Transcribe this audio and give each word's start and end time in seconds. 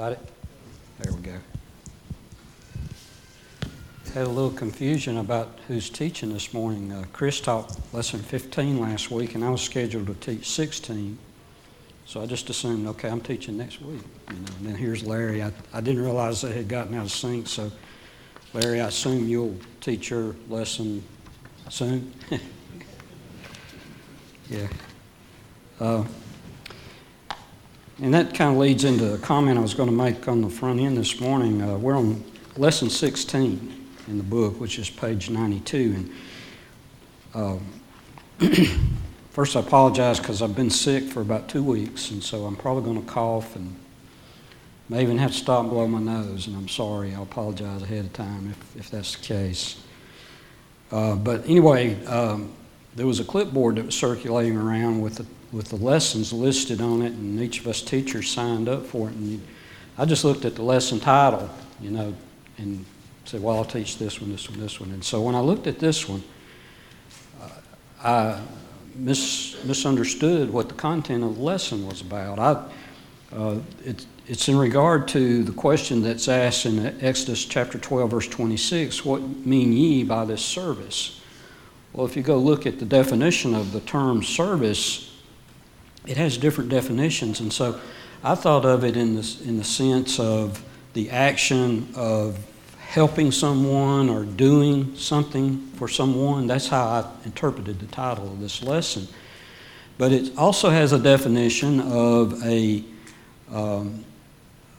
Got 0.00 0.12
it? 0.12 0.18
There 1.00 1.12
we 1.12 1.20
go. 1.20 1.36
Had 4.14 4.26
a 4.26 4.30
little 4.30 4.48
confusion 4.50 5.18
about 5.18 5.58
who's 5.68 5.90
teaching 5.90 6.32
this 6.32 6.54
morning. 6.54 6.90
Uh, 6.90 7.04
Chris 7.12 7.38
taught 7.38 7.78
lesson 7.92 8.20
15 8.20 8.80
last 8.80 9.10
week, 9.10 9.34
and 9.34 9.44
I 9.44 9.50
was 9.50 9.60
scheduled 9.60 10.06
to 10.06 10.14
teach 10.14 10.48
16. 10.48 11.18
So 12.06 12.22
I 12.22 12.24
just 12.24 12.48
assumed, 12.48 12.86
okay, 12.86 13.10
I'm 13.10 13.20
teaching 13.20 13.58
next 13.58 13.82
week. 13.82 14.00
You 14.30 14.36
know, 14.36 14.52
and 14.60 14.68
then 14.68 14.74
here's 14.74 15.02
Larry. 15.02 15.42
I, 15.42 15.52
I 15.70 15.82
didn't 15.82 16.02
realize 16.02 16.40
they 16.40 16.54
had 16.54 16.66
gotten 16.66 16.94
out 16.94 17.04
of 17.04 17.12
sync, 17.12 17.46
so 17.46 17.70
Larry, 18.54 18.80
I 18.80 18.86
assume 18.86 19.28
you'll 19.28 19.56
teach 19.82 20.08
your 20.08 20.34
lesson 20.48 21.04
soon? 21.68 22.10
yeah. 24.48 24.66
Uh, 25.78 26.04
and 28.02 28.14
that 28.14 28.34
kind 28.34 28.52
of 28.52 28.58
leads 28.58 28.84
into 28.84 29.12
a 29.12 29.18
comment 29.18 29.58
I 29.58 29.60
was 29.60 29.74
going 29.74 29.88
to 29.88 29.94
make 29.94 30.26
on 30.26 30.40
the 30.40 30.48
front 30.48 30.80
end 30.80 30.96
this 30.96 31.20
morning. 31.20 31.60
Uh, 31.60 31.76
we're 31.76 31.96
on 31.96 32.24
lesson 32.56 32.88
16 32.88 33.86
in 34.08 34.16
the 34.16 34.24
book, 34.24 34.58
which 34.58 34.78
is 34.78 34.88
page 34.88 35.28
92. 35.28 36.08
And 37.34 37.60
uh, 38.40 38.46
first, 39.30 39.54
I 39.54 39.60
apologize 39.60 40.18
because 40.18 40.40
I've 40.40 40.56
been 40.56 40.70
sick 40.70 41.04
for 41.04 41.20
about 41.20 41.48
two 41.48 41.62
weeks, 41.62 42.10
and 42.10 42.24
so 42.24 42.46
I'm 42.46 42.56
probably 42.56 42.84
going 42.84 43.04
to 43.04 43.10
cough 43.10 43.54
and 43.54 43.76
may 44.88 45.02
even 45.02 45.18
have 45.18 45.32
to 45.32 45.36
stop 45.36 45.60
and 45.60 45.70
blow 45.70 45.86
my 45.86 46.00
nose. 46.00 46.46
And 46.46 46.56
I'm 46.56 46.68
sorry. 46.68 47.14
I'll 47.14 47.24
apologize 47.24 47.82
ahead 47.82 48.06
of 48.06 48.12
time 48.14 48.50
if, 48.50 48.76
if 48.76 48.90
that's 48.90 49.14
the 49.14 49.22
case. 49.22 49.82
Uh, 50.90 51.16
but 51.16 51.44
anyway, 51.46 52.02
um, 52.06 52.50
there 52.96 53.06
was 53.06 53.20
a 53.20 53.24
clipboard 53.24 53.76
that 53.76 53.84
was 53.84 53.94
circulating 53.94 54.56
around 54.56 55.02
with 55.02 55.16
the 55.16 55.26
with 55.52 55.68
the 55.68 55.76
lessons 55.76 56.32
listed 56.32 56.80
on 56.80 57.02
it, 57.02 57.12
and 57.12 57.40
each 57.40 57.60
of 57.60 57.66
us 57.66 57.82
teachers 57.82 58.30
signed 58.30 58.68
up 58.68 58.86
for 58.86 59.08
it. 59.08 59.14
And 59.14 59.42
I 59.98 60.04
just 60.04 60.24
looked 60.24 60.44
at 60.44 60.54
the 60.54 60.62
lesson 60.62 61.00
title, 61.00 61.50
you 61.80 61.90
know, 61.90 62.14
and 62.58 62.84
said, 63.24 63.42
well, 63.42 63.56
I'll 63.56 63.64
teach 63.64 63.98
this 63.98 64.20
one, 64.20 64.30
this 64.30 64.48
one, 64.48 64.60
this 64.60 64.80
one. 64.80 64.90
And 64.92 65.04
so 65.04 65.22
when 65.22 65.34
I 65.34 65.40
looked 65.40 65.66
at 65.66 65.78
this 65.78 66.08
one, 66.08 66.22
uh, 67.40 67.48
I 68.02 68.40
mis- 68.94 69.62
misunderstood 69.64 70.50
what 70.50 70.68
the 70.68 70.74
content 70.74 71.24
of 71.24 71.36
the 71.36 71.42
lesson 71.42 71.86
was 71.86 72.00
about. 72.00 72.38
I, 72.38 73.34
uh, 73.34 73.58
it, 73.84 74.06
it's 74.26 74.48
in 74.48 74.56
regard 74.56 75.08
to 75.08 75.42
the 75.42 75.52
question 75.52 76.02
that's 76.02 76.28
asked 76.28 76.66
in 76.66 77.02
Exodus 77.02 77.44
chapter 77.44 77.78
12, 77.78 78.10
verse 78.10 78.28
26 78.28 79.04
What 79.04 79.22
mean 79.22 79.72
ye 79.72 80.04
by 80.04 80.24
this 80.24 80.44
service? 80.44 81.20
Well, 81.92 82.06
if 82.06 82.16
you 82.16 82.22
go 82.22 82.38
look 82.38 82.66
at 82.66 82.78
the 82.78 82.84
definition 82.84 83.54
of 83.54 83.72
the 83.72 83.80
term 83.80 84.22
service, 84.22 85.09
it 86.06 86.16
has 86.16 86.38
different 86.38 86.70
definitions. 86.70 87.40
And 87.40 87.52
so 87.52 87.80
I 88.22 88.34
thought 88.34 88.64
of 88.64 88.84
it 88.84 88.96
in 88.96 89.16
the, 89.16 89.36
in 89.44 89.56
the 89.56 89.64
sense 89.64 90.18
of 90.18 90.64
the 90.92 91.10
action 91.10 91.88
of 91.94 92.38
helping 92.78 93.30
someone 93.30 94.10
or 94.10 94.24
doing 94.24 94.96
something 94.96 95.64
for 95.76 95.88
someone. 95.88 96.46
That's 96.46 96.66
how 96.68 96.86
I 96.86 97.10
interpreted 97.24 97.78
the 97.78 97.86
title 97.86 98.26
of 98.32 98.40
this 98.40 98.62
lesson. 98.62 99.06
But 99.96 100.12
it 100.12 100.36
also 100.36 100.70
has 100.70 100.92
a 100.92 100.98
definition 100.98 101.80
of 101.80 102.42
a, 102.44 102.82
um, 103.52 104.04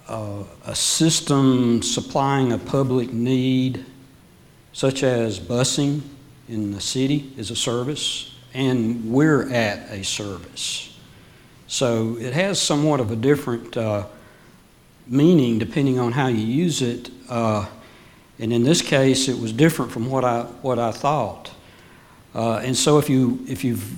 uh, 0.08 0.44
a 0.66 0.76
system 0.76 1.82
supplying 1.82 2.52
a 2.52 2.58
public 2.58 3.14
need, 3.14 3.86
such 4.74 5.04
as 5.04 5.40
busing 5.40 6.02
in 6.50 6.72
the 6.72 6.82
city 6.82 7.32
is 7.38 7.50
a 7.50 7.56
service, 7.56 8.36
and 8.54 9.10
we're 9.10 9.50
at 9.54 9.90
a 9.90 10.04
service. 10.04 10.91
So 11.72 12.18
it 12.20 12.34
has 12.34 12.62
somewhat 12.62 13.00
of 13.00 13.12
a 13.12 13.16
different 13.16 13.78
uh, 13.78 14.04
meaning 15.08 15.58
depending 15.58 16.00
on 16.00 16.12
how 16.12 16.28
you 16.28 16.46
use 16.46 16.82
it. 16.82 17.10
Uh, 17.30 17.66
and 18.40 18.52
in 18.52 18.64
this 18.64 18.82
case, 18.82 19.30
it 19.30 19.40
was 19.40 19.54
different 19.54 19.90
from 19.90 20.10
what 20.10 20.26
I, 20.26 20.42
what 20.64 20.80
I 20.80 20.92
thought. 20.92 21.50
Uh, 22.36 22.58
and 22.58 22.76
so 22.76 22.98
if, 22.98 23.10
you, 23.10 23.40
if 23.48 23.64
you've 23.64 23.90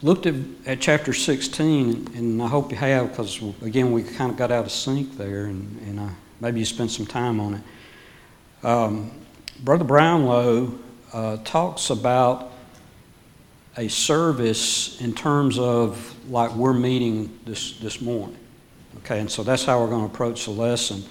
looked 0.00 0.26
at, 0.26 0.36
at 0.64 0.80
chapter 0.80 1.12
16, 1.12 2.12
and 2.14 2.40
I 2.40 2.46
hope 2.46 2.70
you 2.70 2.76
have, 2.76 3.10
because 3.10 3.42
again, 3.62 3.90
we 3.90 4.04
kind 4.04 4.30
of 4.30 4.36
got 4.36 4.52
out 4.52 4.66
of 4.66 4.70
sync 4.70 5.16
there, 5.18 5.46
and, 5.46 5.82
and 5.88 5.98
uh, 5.98 6.08
maybe 6.40 6.60
you 6.60 6.66
spent 6.66 6.92
some 6.92 7.04
time 7.04 7.40
on 7.40 7.54
it. 7.54 8.64
Um, 8.64 9.10
Brother 9.64 9.82
Brownlow 9.84 10.72
uh, 11.12 11.38
talks 11.38 11.90
about 11.90 12.52
a 13.78 13.88
service 13.88 15.00
in 15.00 15.14
terms 15.14 15.56
of 15.56 16.14
like 16.28 16.50
we're 16.56 16.74
meeting 16.74 17.38
this, 17.46 17.78
this 17.78 18.00
morning. 18.00 18.36
Okay, 18.98 19.20
and 19.20 19.30
so 19.30 19.44
that's 19.44 19.64
how 19.64 19.80
we're 19.80 19.88
going 19.88 20.06
to 20.06 20.12
approach 20.12 20.44
the 20.46 20.50
lesson. 20.50 21.04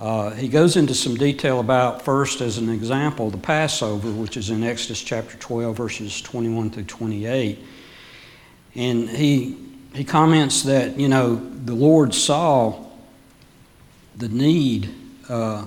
Uh, 0.00 0.30
he 0.30 0.46
goes 0.46 0.76
into 0.76 0.94
some 0.94 1.16
detail 1.16 1.58
about, 1.58 2.02
first, 2.02 2.40
as 2.40 2.56
an 2.56 2.68
example, 2.68 3.30
the 3.30 3.36
Passover, 3.36 4.12
which 4.12 4.36
is 4.36 4.50
in 4.50 4.62
Exodus 4.62 5.02
chapter 5.02 5.36
12, 5.38 5.76
verses 5.76 6.22
21 6.22 6.70
through 6.70 6.84
28. 6.84 7.58
And 8.76 9.10
he, 9.10 9.56
he 9.92 10.04
comments 10.04 10.62
that, 10.62 11.00
you 11.00 11.08
know, 11.08 11.34
the 11.34 11.74
Lord 11.74 12.14
saw 12.14 12.86
the 14.16 14.28
need 14.28 14.94
uh, 15.28 15.66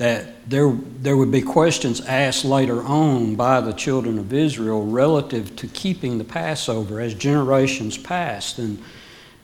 that 0.00 0.48
there, 0.48 0.72
there 1.00 1.14
would 1.14 1.30
be 1.30 1.42
questions 1.42 2.00
asked 2.00 2.42
later 2.42 2.82
on 2.82 3.34
by 3.34 3.60
the 3.60 3.74
children 3.74 4.18
of 4.18 4.32
Israel 4.32 4.86
relative 4.86 5.54
to 5.56 5.66
keeping 5.66 6.16
the 6.16 6.24
Passover 6.24 7.02
as 7.02 7.12
generations 7.12 7.98
passed. 7.98 8.58
And 8.58 8.82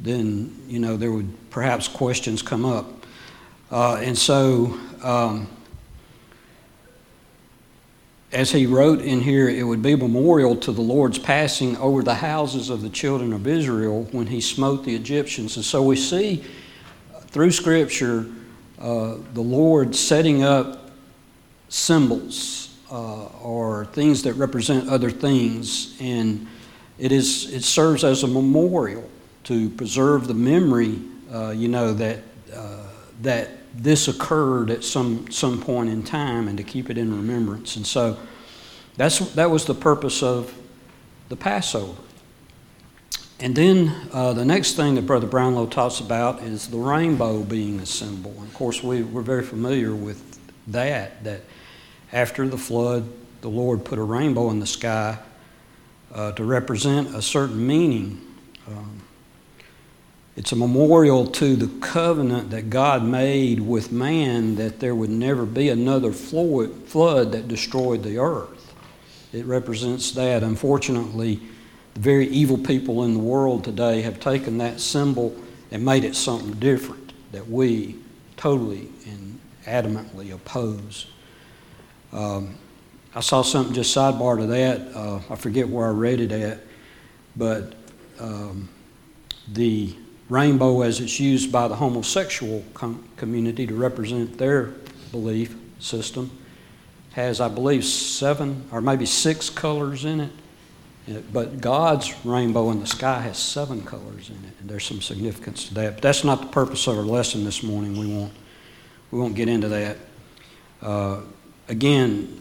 then, 0.00 0.58
you 0.66 0.78
know, 0.78 0.96
there 0.96 1.12
would 1.12 1.50
perhaps 1.50 1.88
questions 1.88 2.40
come 2.40 2.64
up. 2.64 3.04
Uh, 3.70 3.96
and 3.96 4.16
so, 4.16 4.80
um, 5.02 5.46
as 8.32 8.50
he 8.50 8.64
wrote 8.64 9.02
in 9.02 9.20
here, 9.20 9.50
it 9.50 9.62
would 9.62 9.82
be 9.82 9.94
memorial 9.94 10.56
to 10.56 10.72
the 10.72 10.80
Lord's 10.80 11.18
passing 11.18 11.76
over 11.76 12.02
the 12.02 12.14
houses 12.14 12.70
of 12.70 12.80
the 12.80 12.88
children 12.88 13.34
of 13.34 13.46
Israel 13.46 14.04
when 14.10 14.28
he 14.28 14.40
smote 14.40 14.84
the 14.84 14.94
Egyptians. 14.94 15.56
And 15.56 15.66
so 15.66 15.82
we 15.82 15.96
see 15.96 16.42
through 17.26 17.50
Scripture 17.50 18.24
uh, 18.80 19.16
the 19.32 19.40
Lord 19.40 19.94
setting 19.94 20.42
up 20.42 20.90
symbols 21.68 22.74
uh, 22.90 23.26
or 23.42 23.86
things 23.86 24.22
that 24.22 24.34
represent 24.34 24.88
other 24.88 25.10
things, 25.10 25.96
and 26.00 26.46
it 26.98 27.12
is 27.12 27.52
it 27.52 27.64
serves 27.64 28.04
as 28.04 28.22
a 28.22 28.26
memorial 28.28 29.08
to 29.44 29.70
preserve 29.70 30.26
the 30.26 30.34
memory, 30.34 30.98
uh, 31.32 31.50
you 31.50 31.68
know 31.68 31.92
that 31.94 32.18
uh, 32.54 32.82
that 33.22 33.50
this 33.74 34.08
occurred 34.08 34.70
at 34.70 34.84
some 34.84 35.30
some 35.30 35.60
point 35.60 35.88
in 35.88 36.02
time, 36.02 36.48
and 36.48 36.58
to 36.58 36.64
keep 36.64 36.90
it 36.90 36.98
in 36.98 37.14
remembrance. 37.14 37.76
And 37.76 37.86
so 37.86 38.18
that's 38.96 39.18
that 39.34 39.50
was 39.50 39.64
the 39.64 39.74
purpose 39.74 40.22
of 40.22 40.54
the 41.28 41.36
Passover. 41.36 42.00
And 43.38 43.54
then 43.54 43.94
uh, 44.12 44.32
the 44.32 44.46
next 44.46 44.76
thing 44.76 44.94
that 44.94 45.02
Brother 45.02 45.26
Brownlow 45.26 45.66
talks 45.66 46.00
about 46.00 46.42
is 46.42 46.68
the 46.68 46.78
rainbow 46.78 47.42
being 47.42 47.80
a 47.80 47.86
symbol. 47.86 48.30
And 48.38 48.48
of 48.48 48.54
course, 48.54 48.82
we, 48.82 49.02
we're 49.02 49.20
very 49.20 49.42
familiar 49.42 49.94
with 49.94 50.38
that, 50.68 51.22
that 51.24 51.42
after 52.12 52.48
the 52.48 52.56
flood, 52.56 53.06
the 53.42 53.48
Lord 53.48 53.84
put 53.84 53.98
a 53.98 54.02
rainbow 54.02 54.50
in 54.50 54.58
the 54.58 54.66
sky 54.66 55.18
uh, 56.14 56.32
to 56.32 56.44
represent 56.44 57.14
a 57.14 57.20
certain 57.20 57.66
meaning. 57.66 58.22
Um, 58.66 59.02
it's 60.34 60.52
a 60.52 60.56
memorial 60.56 61.26
to 61.26 61.56
the 61.56 61.68
covenant 61.80 62.50
that 62.50 62.70
God 62.70 63.04
made 63.04 63.60
with 63.60 63.92
man 63.92 64.56
that 64.56 64.80
there 64.80 64.94
would 64.94 65.10
never 65.10 65.44
be 65.44 65.68
another 65.68 66.12
flood 66.12 67.32
that 67.32 67.48
destroyed 67.48 68.02
the 68.02 68.18
earth. 68.18 68.74
It 69.32 69.44
represents 69.44 70.12
that. 70.12 70.42
Unfortunately, 70.42 71.40
very 71.96 72.28
evil 72.28 72.58
people 72.58 73.04
in 73.04 73.14
the 73.14 73.20
world 73.20 73.64
today 73.64 74.02
have 74.02 74.20
taken 74.20 74.58
that 74.58 74.80
symbol 74.80 75.34
and 75.70 75.84
made 75.84 76.04
it 76.04 76.14
something 76.14 76.52
different 76.54 77.12
that 77.32 77.48
we 77.48 77.96
totally 78.36 78.88
and 79.06 79.40
adamantly 79.64 80.32
oppose. 80.32 81.06
Um, 82.12 82.56
I 83.14 83.20
saw 83.20 83.42
something 83.42 83.74
just 83.74 83.96
sidebar 83.96 84.38
to 84.38 84.46
that. 84.46 84.94
Uh, 84.94 85.20
I 85.30 85.36
forget 85.36 85.68
where 85.68 85.86
I 85.86 85.90
read 85.90 86.20
it 86.20 86.32
at, 86.32 86.60
but 87.34 87.74
um, 88.20 88.68
the 89.52 89.94
rainbow, 90.28 90.82
as 90.82 91.00
it's 91.00 91.18
used 91.18 91.50
by 91.50 91.66
the 91.68 91.76
homosexual 91.76 92.62
com- 92.74 93.08
community 93.16 93.66
to 93.66 93.74
represent 93.74 94.36
their 94.38 94.74
belief 95.12 95.56
system, 95.78 96.30
has, 97.12 97.40
I 97.40 97.48
believe, 97.48 97.84
seven 97.84 98.68
or 98.70 98.82
maybe 98.82 99.06
six 99.06 99.48
colors 99.48 100.04
in 100.04 100.20
it. 100.20 100.32
But 101.32 101.60
God's 101.60 102.12
rainbow 102.24 102.70
in 102.70 102.80
the 102.80 102.86
sky 102.86 103.20
has 103.20 103.38
seven 103.38 103.82
colors 103.82 104.28
in 104.28 104.36
it, 104.36 104.54
and 104.60 104.68
there's 104.68 104.84
some 104.84 105.00
significance 105.00 105.68
to 105.68 105.74
that. 105.74 105.94
But 105.94 106.02
that's 106.02 106.24
not 106.24 106.40
the 106.40 106.48
purpose 106.48 106.86
of 106.88 106.98
our 106.98 107.04
lesson 107.04 107.44
this 107.44 107.62
morning. 107.62 107.96
We 107.96 108.12
won't, 108.12 108.32
we 109.12 109.18
won't 109.20 109.36
get 109.36 109.48
into 109.48 109.68
that. 109.68 109.96
Uh, 110.82 111.20
again, 111.68 112.40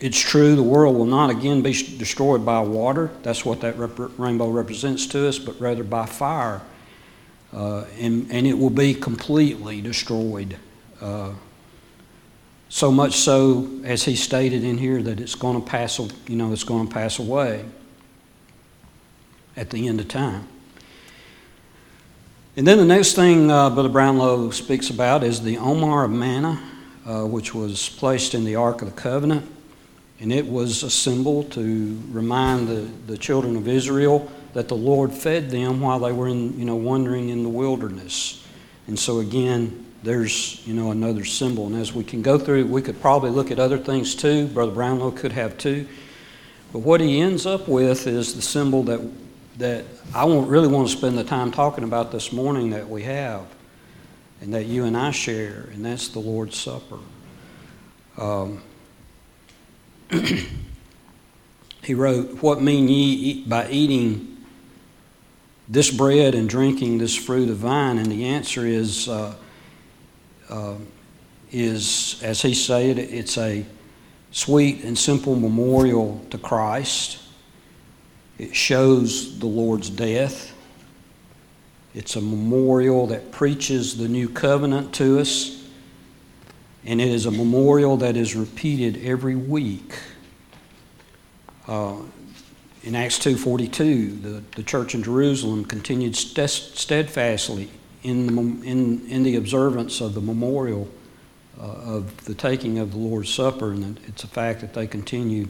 it's 0.00 0.18
true 0.18 0.56
the 0.56 0.62
world 0.62 0.96
will 0.96 1.06
not 1.06 1.30
again 1.30 1.62
be 1.62 1.72
destroyed 1.72 2.44
by 2.44 2.60
water. 2.60 3.10
That's 3.22 3.44
what 3.44 3.60
that 3.60 3.78
rep- 3.78 4.18
rainbow 4.18 4.50
represents 4.50 5.06
to 5.08 5.28
us, 5.28 5.38
but 5.38 5.60
rather 5.60 5.84
by 5.84 6.06
fire. 6.06 6.62
uh, 7.52 7.84
and, 7.98 8.30
and 8.30 8.46
it 8.46 8.52
will 8.58 8.70
be 8.70 8.94
completely 8.94 9.80
destroyed. 9.80 10.56
Uh, 11.00 11.30
so 12.76 12.92
much 12.92 13.14
so, 13.14 13.66
as 13.84 14.04
he 14.04 14.14
stated 14.14 14.62
in 14.62 14.76
here, 14.76 15.02
that 15.02 15.18
it's 15.18 15.34
going 15.34 15.58
to 15.58 15.66
pass, 15.66 15.98
you 15.98 16.36
know, 16.36 16.52
it's 16.52 16.62
going 16.62 16.86
to 16.86 16.92
pass 16.92 17.18
away 17.18 17.64
at 19.56 19.70
the 19.70 19.88
end 19.88 19.98
of 19.98 20.08
time. 20.08 20.46
And 22.54 22.66
then 22.66 22.76
the 22.76 22.84
next 22.84 23.14
thing 23.14 23.50
uh, 23.50 23.70
Brother 23.70 23.88
Brownlow 23.88 24.50
speaks 24.50 24.90
about 24.90 25.24
is 25.24 25.40
the 25.40 25.56
Omer 25.56 26.04
of 26.04 26.10
manna, 26.10 26.62
uh, 27.06 27.24
which 27.24 27.54
was 27.54 27.88
placed 27.88 28.34
in 28.34 28.44
the 28.44 28.56
Ark 28.56 28.82
of 28.82 28.94
the 28.94 29.00
Covenant. 29.00 29.50
And 30.20 30.30
it 30.30 30.46
was 30.46 30.82
a 30.82 30.90
symbol 30.90 31.44
to 31.44 31.98
remind 32.10 32.68
the, 32.68 32.90
the 33.06 33.16
children 33.16 33.56
of 33.56 33.68
Israel 33.68 34.30
that 34.52 34.68
the 34.68 34.76
Lord 34.76 35.14
fed 35.14 35.48
them 35.48 35.80
while 35.80 36.00
they 36.00 36.12
were 36.12 36.28
in, 36.28 36.58
you 36.58 36.66
know, 36.66 36.76
wandering 36.76 37.30
in 37.30 37.42
the 37.42 37.48
wilderness. 37.48 38.46
And 38.86 38.98
so 38.98 39.20
again, 39.20 39.85
there's, 40.02 40.64
you 40.66 40.74
know, 40.74 40.90
another 40.90 41.24
symbol. 41.24 41.66
And 41.66 41.76
as 41.76 41.92
we 41.92 42.04
can 42.04 42.22
go 42.22 42.38
through, 42.38 42.66
we 42.66 42.82
could 42.82 43.00
probably 43.00 43.30
look 43.30 43.50
at 43.50 43.58
other 43.58 43.78
things 43.78 44.14
too. 44.14 44.46
Brother 44.48 44.72
Brownlow 44.72 45.12
could 45.12 45.32
have 45.32 45.58
too. 45.58 45.86
But 46.72 46.80
what 46.80 47.00
he 47.00 47.20
ends 47.20 47.46
up 47.46 47.68
with 47.68 48.06
is 48.06 48.34
the 48.34 48.42
symbol 48.42 48.82
that, 48.84 49.00
that 49.58 49.84
I 50.14 50.24
won't 50.24 50.48
really 50.48 50.68
want 50.68 50.88
to 50.88 50.96
spend 50.96 51.16
the 51.16 51.24
time 51.24 51.50
talking 51.50 51.84
about 51.84 52.12
this 52.12 52.32
morning 52.32 52.70
that 52.70 52.88
we 52.88 53.02
have 53.04 53.46
and 54.40 54.52
that 54.54 54.66
you 54.66 54.84
and 54.84 54.96
I 54.96 55.10
share, 55.10 55.68
and 55.72 55.84
that's 55.84 56.08
the 56.08 56.18
Lord's 56.18 56.56
Supper. 56.56 56.98
Um, 58.18 58.62
he 61.82 61.94
wrote, 61.94 62.42
What 62.42 62.60
mean 62.60 62.88
ye 62.88 63.44
by 63.44 63.68
eating 63.70 64.36
this 65.68 65.90
bread 65.90 66.34
and 66.34 66.48
drinking 66.48 66.98
this 66.98 67.14
fruit 67.14 67.48
of 67.48 67.56
vine? 67.56 67.98
And 67.98 68.12
the 68.12 68.26
answer 68.26 68.66
is, 68.66 69.08
uh, 69.08 69.34
uh, 70.48 70.74
is 71.52 72.20
as 72.22 72.42
he 72.42 72.54
said, 72.54 72.98
it's 72.98 73.38
a 73.38 73.64
sweet 74.30 74.84
and 74.84 74.98
simple 74.98 75.36
memorial 75.36 76.24
to 76.30 76.38
Christ. 76.38 77.18
It 78.38 78.54
shows 78.54 79.38
the 79.38 79.46
Lord's 79.46 79.88
death. 79.88 80.52
It's 81.94 82.16
a 82.16 82.20
memorial 82.20 83.06
that 83.06 83.32
preaches 83.32 83.96
the 83.96 84.08
new 84.08 84.28
covenant 84.28 84.94
to 84.96 85.18
us. 85.18 85.64
And 86.84 87.00
it 87.00 87.08
is 87.08 87.26
a 87.26 87.30
memorial 87.30 87.96
that 87.98 88.16
is 88.16 88.36
repeated 88.36 88.98
every 89.02 89.34
week. 89.34 89.94
Uh, 91.66 91.96
in 92.84 92.94
Acts 92.94 93.18
2.42, 93.18 94.22
the, 94.22 94.42
the 94.54 94.62
church 94.62 94.94
in 94.94 95.02
Jerusalem 95.02 95.64
continued 95.64 96.14
steadfastly 96.14 97.70
in 98.06 98.26
the, 98.26 98.68
in, 98.68 99.08
in 99.08 99.22
the 99.24 99.34
observance 99.34 100.00
of 100.00 100.14
the 100.14 100.20
memorial 100.20 100.88
uh, 101.60 101.64
of 101.64 102.24
the 102.24 102.34
taking 102.34 102.78
of 102.78 102.92
the 102.92 102.98
Lord's 102.98 103.32
Supper, 103.32 103.72
and 103.72 103.98
it's 104.06 104.22
a 104.22 104.28
fact 104.28 104.60
that 104.60 104.74
they 104.74 104.86
continue 104.86 105.48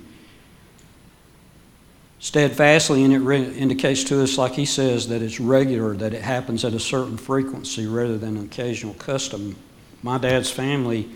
steadfastly, 2.18 3.04
and 3.04 3.12
it 3.12 3.18
re- 3.18 3.54
indicates 3.56 4.04
to 4.04 4.22
us, 4.22 4.38
like 4.38 4.52
he 4.52 4.64
says, 4.64 5.08
that 5.08 5.20
it's 5.20 5.38
regular, 5.38 5.94
that 5.96 6.14
it 6.14 6.22
happens 6.22 6.64
at 6.64 6.72
a 6.72 6.80
certain 6.80 7.18
frequency 7.18 7.86
rather 7.86 8.16
than 8.16 8.38
an 8.38 8.44
occasional 8.44 8.94
custom. 8.94 9.54
My 10.02 10.16
dad's 10.16 10.50
family, 10.50 11.10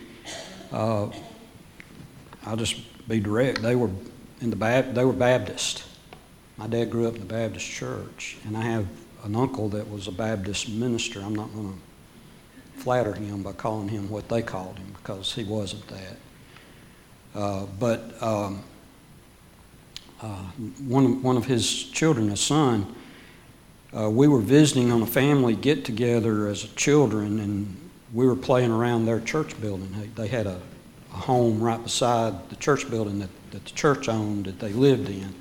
uh, 0.73 1.09
I'll 2.45 2.57
just 2.57 2.77
be 3.09 3.19
direct, 3.19 3.63
they 3.63 3.77
were 3.77 3.91
in 4.43 4.51
the 4.51 4.57
Bap- 4.57 4.93
they 4.93 5.05
were 5.05 5.13
Baptist. 5.15 5.85
My 6.59 6.67
dad 6.67 6.91
grew 6.91 7.09
up 7.09 7.15
in 7.15 7.21
the 7.21 7.27
Baptist 7.27 7.67
church, 7.67 8.37
and 8.45 8.57
I 8.57 8.63
have 8.63 8.87
an 9.25 9.37
uncle 9.37 9.69
that 9.71 9.91
was 9.91 10.09
a 10.09 10.13
Baptist 10.13 10.69
minister. 10.69 11.21
I'm 11.21 11.35
not 11.35 11.53
going 11.55 11.73
to 11.73 12.81
flatter 12.81 13.13
him 13.13 13.43
by 13.43 13.53
calling 13.53 13.89
him 13.89 14.09
what 14.09 14.29
they 14.29 14.43
called 14.43 14.79
him 14.79 14.95
because 14.97 15.33
he 15.35 15.45
wasn't 15.45 15.87
that. 15.89 16.17
Uh, 17.35 17.67
but 17.79 18.21
um, 18.23 18.63
uh, 20.23 20.45
one, 20.87 21.23
one 21.23 21.37
of 21.37 21.45
his 21.45 21.85
children, 21.85 22.31
a 22.31 22.37
son, 22.37 22.95
uh, 23.97 24.09
we 24.09 24.29
were 24.29 24.41
visiting 24.41 24.93
on 24.93 25.03
a 25.03 25.07
family 25.07 25.55
get 25.57 25.85
together 25.85 26.47
as 26.47 26.63
children, 26.75 27.41
and 27.41 27.91
we 28.13 28.27
were 28.27 28.37
playing 28.37 28.71
around 28.71 29.07
their 29.07 29.21
church 29.21 29.61
building. 29.61 29.91
They, 29.99 30.07
they 30.23 30.29
had 30.29 30.47
a, 30.47 30.61
a, 31.13 31.17
home 31.17 31.61
right 31.61 31.83
beside 31.83 32.49
the 32.51 32.57
church 32.57 32.89
building 32.89 33.19
that, 33.19 33.31
that 33.51 33.65
the 33.65 33.71
church 33.73 34.09
owned 34.09 34.47
that 34.47 34.59
they 34.61 34.73
lived 34.73 35.09
in. 35.09 35.35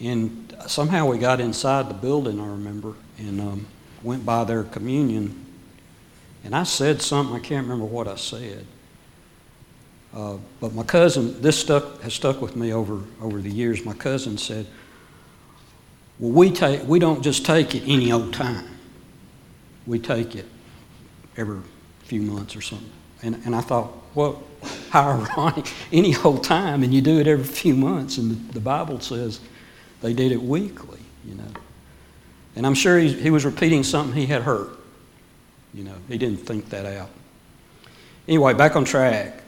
And 0.00 0.54
somehow 0.66 1.06
we 1.06 1.18
got 1.18 1.40
inside 1.40 1.88
the 1.90 1.94
building, 1.94 2.40
I 2.40 2.46
remember, 2.46 2.94
and 3.18 3.40
um, 3.40 3.66
went 4.02 4.24
by 4.24 4.44
their 4.44 4.64
communion. 4.64 5.46
And 6.44 6.54
I 6.54 6.62
said 6.62 7.02
something, 7.02 7.36
I 7.36 7.40
can't 7.40 7.64
remember 7.64 7.84
what 7.84 8.08
I 8.08 8.16
said. 8.16 8.66
Uh, 10.14 10.38
but 10.58 10.74
my 10.74 10.82
cousin, 10.82 11.40
this 11.40 11.58
stuck, 11.58 12.00
has 12.00 12.14
stuck 12.14 12.40
with 12.40 12.56
me 12.56 12.72
over, 12.72 13.00
over 13.20 13.40
the 13.40 13.50
years. 13.50 13.84
My 13.84 13.92
cousin 13.92 14.38
said, 14.38 14.66
Well, 16.18 16.32
we, 16.32 16.50
take, 16.50 16.82
we 16.84 16.98
don't 16.98 17.22
just 17.22 17.44
take 17.44 17.74
it 17.74 17.84
any 17.86 18.10
old 18.10 18.32
time, 18.32 18.66
we 19.86 19.98
take 19.98 20.34
it 20.34 20.46
every 21.36 21.60
few 22.04 22.22
months 22.22 22.56
or 22.56 22.60
something. 22.60 22.90
And, 23.22 23.40
and 23.44 23.54
I 23.54 23.60
thought, 23.60 23.92
well, 24.14 24.42
how 24.90 25.10
ironic, 25.10 25.72
any 25.92 26.16
old 26.16 26.42
time, 26.42 26.82
and 26.82 26.92
you 26.92 27.00
do 27.00 27.20
it 27.20 27.26
every 27.28 27.44
few 27.44 27.74
months. 27.74 28.18
And 28.18 28.30
the, 28.30 28.54
the 28.54 28.60
Bible 28.60 28.98
says 28.98 29.40
they 30.00 30.12
did 30.12 30.32
it 30.32 30.42
weekly, 30.42 31.00
you 31.24 31.34
know. 31.34 31.44
And 32.56 32.66
I'm 32.66 32.74
sure 32.74 32.98
he, 32.98 33.30
was 33.30 33.44
repeating 33.44 33.84
something 33.84 34.16
he 34.16 34.26
had 34.26 34.42
heard. 34.42 34.70
You 35.72 35.84
know, 35.84 35.94
he 36.08 36.18
didn't 36.18 36.38
think 36.38 36.68
that 36.70 36.84
out. 36.84 37.10
Anyway, 38.26 38.54
back 38.54 38.76
on 38.76 38.84
track. 38.84 39.42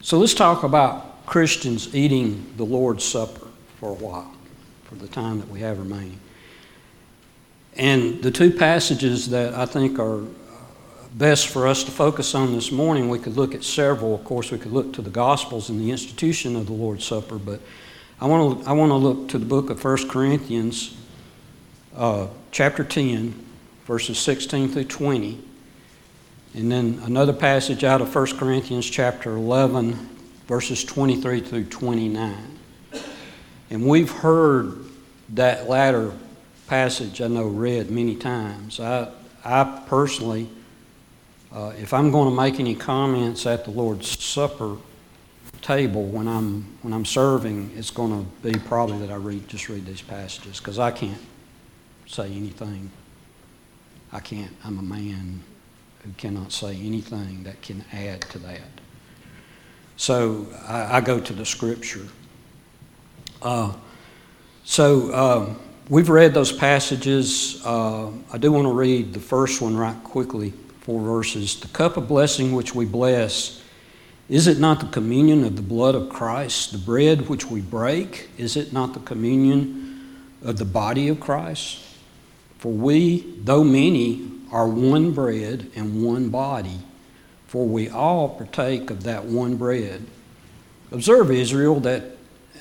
So 0.00 0.18
let's 0.18 0.34
talk 0.34 0.62
about 0.62 1.26
Christians 1.26 1.94
eating 1.94 2.52
the 2.56 2.64
Lord's 2.64 3.04
Supper 3.04 3.46
for 3.78 3.90
a 3.90 3.94
while, 3.94 4.32
for 4.84 4.94
the 4.96 5.08
time 5.08 5.40
that 5.40 5.48
we 5.48 5.60
have 5.60 5.78
remaining. 5.78 6.20
And 7.76 8.22
the 8.22 8.30
two 8.30 8.50
passages 8.50 9.30
that 9.30 9.54
I 9.54 9.66
think 9.66 9.98
are 9.98 10.22
best 11.14 11.48
for 11.48 11.66
us 11.66 11.84
to 11.84 11.90
focus 11.90 12.34
on 12.34 12.54
this 12.54 12.70
morning, 12.70 13.08
we 13.08 13.18
could 13.18 13.36
look 13.36 13.54
at 13.54 13.64
several. 13.64 14.14
Of 14.14 14.24
course, 14.24 14.50
we 14.50 14.58
could 14.58 14.72
look 14.72 14.92
to 14.94 15.02
the 15.02 15.10
Gospels 15.10 15.70
and 15.70 15.80
the 15.80 15.90
institution 15.90 16.56
of 16.56 16.66
the 16.66 16.72
Lord's 16.72 17.04
Supper, 17.04 17.38
but 17.38 17.60
I 18.18 18.24
want 18.26 18.64
to, 18.64 18.68
I 18.68 18.72
want 18.72 18.90
to 18.90 18.96
look 18.96 19.28
to 19.30 19.38
the 19.38 19.44
book 19.44 19.68
of 19.68 19.84
1 19.84 20.08
Corinthians, 20.08 20.96
uh, 21.94 22.28
chapter 22.50 22.82
10, 22.82 23.34
verses 23.84 24.18
16 24.18 24.70
through 24.70 24.84
20. 24.84 25.38
And 26.54 26.72
then 26.72 26.98
another 27.04 27.34
passage 27.34 27.84
out 27.84 28.00
of 28.00 28.14
1 28.14 28.38
Corinthians 28.38 28.88
chapter 28.88 29.36
11, 29.36 29.92
verses 30.46 30.82
23 30.82 31.40
through 31.40 31.64
29. 31.64 32.58
And 33.68 33.86
we've 33.86 34.10
heard 34.10 34.86
that 35.34 35.68
latter 35.68 36.14
passage, 36.68 37.20
I 37.20 37.26
know, 37.26 37.46
read 37.46 37.90
many 37.90 38.16
times. 38.16 38.80
I, 38.80 39.10
I 39.44 39.84
personally, 39.88 40.48
uh, 41.52 41.74
if 41.76 41.92
I'm 41.92 42.10
going 42.10 42.30
to 42.30 42.34
make 42.34 42.58
any 42.60 42.74
comments 42.74 43.44
at 43.44 43.66
the 43.66 43.72
Lord's 43.72 44.08
Supper 44.24 44.78
table 45.62 46.04
when 46.04 46.28
I'm 46.28 46.62
when 46.82 46.92
I'm 46.92 47.04
serving, 47.04 47.72
it's 47.76 47.90
going 47.90 48.12
to 48.12 48.48
be 48.48 48.58
probably 48.58 48.98
that 48.98 49.10
I 49.10 49.16
read 49.16 49.48
just 49.48 49.68
read 49.68 49.86
these 49.86 50.02
passages 50.02 50.58
because 50.58 50.78
I 50.78 50.90
can't 50.90 51.20
say 52.06 52.30
anything. 52.32 52.90
I 54.12 54.20
can't. 54.20 54.52
I'm 54.64 54.78
a 54.78 54.82
man 54.82 55.42
who 56.04 56.12
cannot 56.16 56.52
say 56.52 56.76
anything 56.76 57.42
that 57.44 57.60
can 57.62 57.84
add 57.92 58.22
to 58.22 58.38
that. 58.40 58.60
So 59.96 60.46
I, 60.66 60.98
I 60.98 61.00
go 61.00 61.18
to 61.18 61.32
the 61.32 61.44
scripture. 61.44 62.06
Uh, 63.42 63.72
so 64.64 65.10
uh, 65.10 65.54
we've 65.88 66.08
read 66.08 66.34
those 66.34 66.52
passages. 66.52 67.62
Uh, 67.64 68.10
I 68.32 68.38
do 68.38 68.52
want 68.52 68.66
to 68.66 68.72
read 68.72 69.12
the 69.12 69.20
first 69.20 69.60
one 69.60 69.76
right 69.76 69.96
quickly, 70.04 70.52
four 70.80 71.00
verses. 71.00 71.58
The 71.60 71.68
cup 71.68 71.96
of 71.96 72.08
blessing 72.08 72.52
which 72.52 72.74
we 72.74 72.84
bless, 72.84 73.55
is 74.28 74.46
it 74.46 74.58
not 74.58 74.80
the 74.80 74.86
communion 74.86 75.44
of 75.44 75.56
the 75.56 75.62
blood 75.62 75.94
of 75.94 76.08
Christ? 76.08 76.72
The 76.72 76.78
bread 76.78 77.28
which 77.28 77.46
we 77.46 77.60
break, 77.60 78.30
is 78.36 78.56
it 78.56 78.72
not 78.72 78.94
the 78.94 79.00
communion 79.00 80.26
of 80.42 80.58
the 80.58 80.64
body 80.64 81.08
of 81.08 81.20
Christ? 81.20 81.80
For 82.58 82.72
we, 82.72 83.20
though 83.42 83.62
many, 83.62 84.28
are 84.50 84.66
one 84.66 85.12
bread 85.12 85.70
and 85.76 86.02
one 86.04 86.30
body, 86.30 86.80
for 87.46 87.66
we 87.66 87.88
all 87.88 88.28
partake 88.28 88.90
of 88.90 89.04
that 89.04 89.24
one 89.24 89.56
bread. 89.56 90.04
Observe, 90.90 91.30
Israel, 91.30 91.80
that 91.80 92.16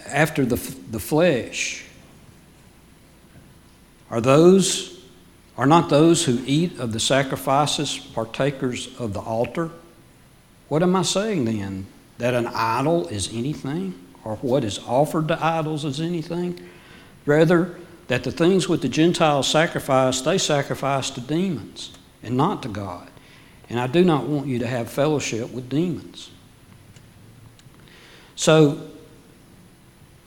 after 0.07 0.45
the, 0.45 0.57
the 0.91 0.99
flesh 0.99 1.83
are 4.09 4.21
those 4.21 4.95
are 5.57 5.65
not 5.65 5.89
those 5.89 6.25
who 6.25 6.41
eat 6.45 6.77
of 6.79 6.91
the 6.91 6.99
sacrifices 6.99 7.97
partakers 7.97 8.93
of 8.99 9.13
the 9.13 9.21
altar? 9.21 9.71
What 10.67 10.83
am 10.83 10.95
I 10.95 11.03
saying 11.03 11.45
then? 11.45 11.87
That 12.17 12.33
an 12.33 12.47
idol 12.47 13.07
is 13.07 13.33
anything? 13.33 13.93
Or 14.23 14.37
what 14.37 14.63
is 14.63 14.79
offered 14.79 15.27
to 15.27 15.43
idols 15.43 15.85
is 15.85 16.01
anything? 16.01 16.59
Rather, 17.25 17.77
that 18.07 18.23
the 18.23 18.31
things 18.31 18.69
which 18.69 18.81
the 18.81 18.89
Gentiles 18.89 19.47
sacrifice, 19.47 20.21
they 20.21 20.37
sacrifice 20.37 21.09
to 21.11 21.21
demons 21.21 21.91
and 22.23 22.37
not 22.37 22.63
to 22.63 22.69
God. 22.69 23.09
And 23.69 23.79
I 23.79 23.87
do 23.87 24.03
not 24.03 24.27
want 24.27 24.47
you 24.47 24.59
to 24.59 24.67
have 24.67 24.89
fellowship 24.89 25.51
with 25.51 25.69
demons. 25.69 26.31
So, 28.35 28.87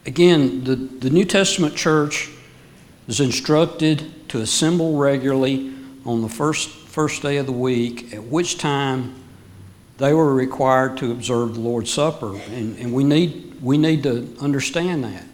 again, 0.06 0.64
the, 0.64 0.76
the 0.76 1.10
New 1.10 1.24
Testament 1.24 1.76
church 1.76 2.30
is 3.06 3.20
instructed 3.20 4.28
to 4.28 4.40
assemble 4.40 4.96
regularly 4.96 5.72
on 6.04 6.22
the 6.22 6.28
first, 6.28 6.68
first 6.68 7.22
day 7.22 7.36
of 7.36 7.46
the 7.46 7.52
week, 7.52 8.12
at 8.12 8.24
which 8.24 8.58
time 8.58 9.14
they 9.98 10.14
were 10.14 10.32
required 10.32 10.96
to 10.98 11.10
observe 11.10 11.54
the 11.54 11.60
Lord's 11.60 11.92
Supper. 11.92 12.36
And, 12.50 12.78
and 12.78 12.92
we, 12.92 13.04
need, 13.04 13.60
we 13.60 13.76
need 13.76 14.04
to 14.04 14.34
understand 14.40 15.04
that. 15.04 15.24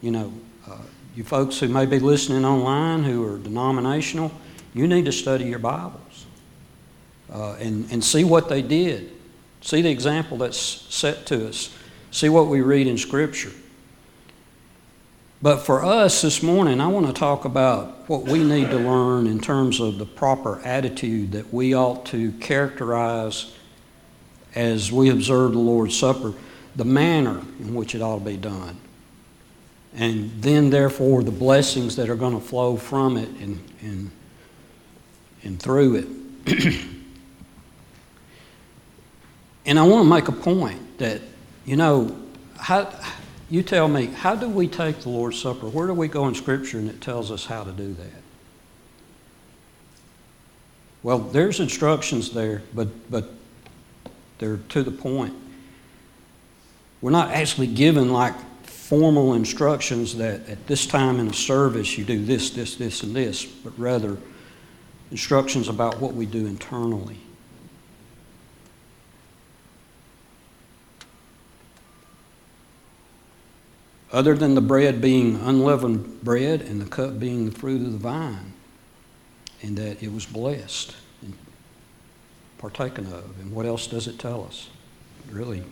You 0.00 0.12
know, 0.12 0.32
uh, 0.68 0.78
you 1.14 1.24
folks 1.24 1.58
who 1.58 1.68
may 1.68 1.86
be 1.86 1.98
listening 1.98 2.44
online 2.44 3.02
who 3.02 3.26
are 3.26 3.38
denominational, 3.38 4.32
you 4.72 4.86
need 4.86 5.04
to 5.04 5.12
study 5.12 5.44
your 5.44 5.58
Bibles 5.58 6.26
uh, 7.30 7.54
and, 7.54 7.90
and 7.90 8.02
see 8.02 8.24
what 8.24 8.48
they 8.48 8.62
did. 8.62 9.10
See 9.62 9.82
the 9.82 9.90
example 9.90 10.38
that's 10.38 10.56
set 10.56 11.26
to 11.26 11.48
us. 11.48 11.76
See 12.12 12.28
what 12.28 12.46
we 12.46 12.60
read 12.60 12.86
in 12.86 12.96
Scripture. 12.98 13.52
But 15.40 15.58
for 15.58 15.84
us 15.84 16.22
this 16.22 16.40
morning, 16.40 16.80
I 16.80 16.86
want 16.86 17.06
to 17.06 17.12
talk 17.12 17.44
about 17.44 18.08
what 18.08 18.22
we 18.22 18.44
need 18.44 18.70
to 18.70 18.78
learn 18.78 19.26
in 19.26 19.40
terms 19.40 19.80
of 19.80 19.98
the 19.98 20.06
proper 20.06 20.60
attitude 20.60 21.32
that 21.32 21.52
we 21.52 21.74
ought 21.74 22.06
to 22.06 22.30
characterize 22.32 23.52
as 24.54 24.92
we 24.92 25.10
observe 25.10 25.52
the 25.52 25.58
Lord's 25.58 25.98
Supper, 25.98 26.34
the 26.76 26.84
manner 26.84 27.42
in 27.60 27.74
which 27.74 27.94
it 27.94 28.02
ought 28.02 28.18
to 28.18 28.24
be 28.24 28.36
done. 28.36 28.76
And 29.94 30.30
then, 30.42 30.70
therefore, 30.70 31.22
the 31.22 31.30
blessings 31.30 31.96
that 31.96 32.08
are 32.08 32.14
going 32.14 32.34
to 32.34 32.40
flow 32.40 32.76
from 32.76 33.16
it 33.16 33.28
and, 33.28 33.62
and, 33.82 34.10
and 35.42 35.60
through 35.60 35.96
it. 35.96 36.06
and 39.66 39.78
I 39.78 39.82
want 39.82 40.04
to 40.04 40.08
make 40.08 40.28
a 40.28 40.32
point 40.32 40.98
that, 40.98 41.20
you 41.66 41.76
know, 41.76 42.16
how 42.56 42.90
you 43.50 43.62
tell 43.62 43.86
me, 43.86 44.06
how 44.06 44.34
do 44.34 44.48
we 44.48 44.66
take 44.66 45.00
the 45.00 45.10
Lord's 45.10 45.38
Supper? 45.38 45.68
Where 45.68 45.86
do 45.86 45.92
we 45.92 46.08
go 46.08 46.26
in 46.26 46.34
Scripture 46.34 46.78
and 46.78 46.88
it 46.88 47.02
tells 47.02 47.30
us 47.30 47.44
how 47.44 47.64
to 47.64 47.72
do 47.72 47.92
that? 47.92 48.22
Well, 51.02 51.18
there's 51.18 51.60
instructions 51.60 52.30
there, 52.30 52.62
but, 52.72 53.10
but 53.10 53.30
they're 54.42 54.56
to 54.56 54.82
the 54.82 54.90
point. 54.90 55.34
We're 57.00 57.10
not 57.10 57.30
actually 57.30 57.68
given 57.68 58.12
like 58.12 58.34
formal 58.64 59.34
instructions 59.34 60.16
that 60.16 60.48
at 60.48 60.66
this 60.66 60.86
time 60.86 61.20
in 61.20 61.28
a 61.28 61.32
service 61.32 61.96
you 61.96 62.04
do 62.04 62.24
this, 62.24 62.50
this, 62.50 62.76
this, 62.76 63.02
and 63.02 63.14
this, 63.14 63.44
but 63.44 63.72
rather 63.78 64.18
instructions 65.10 65.68
about 65.68 66.00
what 66.00 66.14
we 66.14 66.26
do 66.26 66.46
internally. 66.46 67.18
other 74.12 74.34
than 74.34 74.54
the 74.54 74.60
bread 74.60 75.00
being 75.00 75.36
unleavened 75.36 76.22
bread 76.22 76.60
and 76.60 76.80
the 76.80 76.88
cup 76.88 77.18
being 77.18 77.46
the 77.46 77.58
fruit 77.58 77.80
of 77.80 77.92
the 77.92 77.98
vine, 77.98 78.52
and 79.62 79.76
that 79.78 80.02
it 80.02 80.12
was 80.12 80.26
blessed 80.26 80.94
and 81.22 81.32
partaken 82.62 83.06
of. 83.08 83.24
And 83.40 83.52
what 83.52 83.66
else 83.66 83.86
does 83.86 84.06
it 84.06 84.18
tell 84.18 84.44
us? 84.44 84.70
Really, 85.30 85.62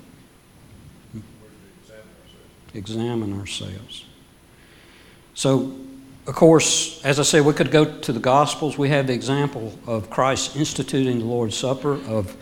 examine 2.75 3.39
ourselves. 3.39 4.05
So, 5.35 5.75
of 6.27 6.35
course, 6.35 7.03
as 7.05 7.19
I 7.19 7.23
said, 7.23 7.47
we 7.47 7.53
could 7.53 7.71
go 7.71 7.85
to 7.85 8.13
the 8.13 8.21
Gospels. 8.21 8.77
We 8.77 8.91
have 8.91 9.07
the 9.07 9.15
example 9.15 9.73
of 9.87 10.11
Christ 10.11 10.57
instituting 10.57 11.21
the 11.21 11.25
Lord's 11.25 11.57
Supper, 11.57 11.95
of 12.07 12.37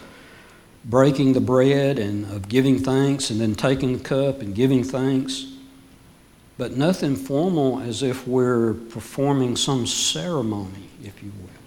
breaking 0.84 1.34
the 1.34 1.40
bread 1.40 1.98
and 1.98 2.24
of 2.32 2.48
giving 2.48 2.78
thanks, 2.78 3.30
and 3.30 3.40
then 3.40 3.54
taking 3.54 3.98
the 3.98 4.02
cup 4.02 4.40
and 4.40 4.54
giving 4.54 4.82
thanks 4.82 5.46
but 6.58 6.76
nothing 6.76 7.14
formal 7.14 7.78
as 7.80 8.02
if 8.02 8.26
we're 8.26 8.74
performing 8.74 9.54
some 9.54 9.86
ceremony, 9.86 10.90
if 11.04 11.22
you 11.22 11.30
will. 11.40 11.57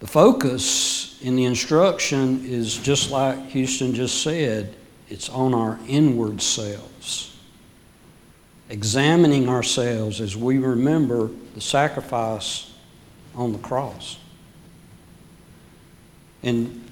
The 0.00 0.06
focus 0.06 1.20
in 1.22 1.34
the 1.34 1.44
instruction 1.44 2.44
is 2.44 2.76
just 2.76 3.10
like 3.10 3.38
Houston 3.48 3.94
just 3.94 4.22
said 4.22 4.74
it's 5.08 5.28
on 5.28 5.54
our 5.54 5.78
inward 5.88 6.40
selves, 6.40 7.36
examining 8.68 9.48
ourselves 9.48 10.20
as 10.20 10.36
we 10.36 10.58
remember 10.58 11.30
the 11.54 11.60
sacrifice 11.60 12.72
on 13.34 13.52
the 13.52 13.58
cross. 13.58 14.18
And 16.44 16.84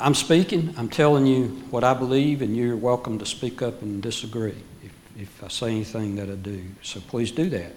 I'm 0.00 0.14
speaking, 0.14 0.74
I'm 0.76 0.88
telling 0.88 1.26
you 1.26 1.48
what 1.70 1.84
I 1.84 1.94
believe, 1.94 2.42
and 2.42 2.56
you're 2.56 2.76
welcome 2.76 3.18
to 3.20 3.26
speak 3.26 3.62
up 3.62 3.80
and 3.82 4.02
disagree 4.02 4.56
if, 4.82 4.92
if 5.16 5.44
I 5.44 5.48
say 5.48 5.70
anything 5.70 6.16
that 6.16 6.28
I 6.28 6.34
do. 6.34 6.64
So 6.82 7.00
please 7.00 7.30
do 7.30 7.48
that. 7.50 7.72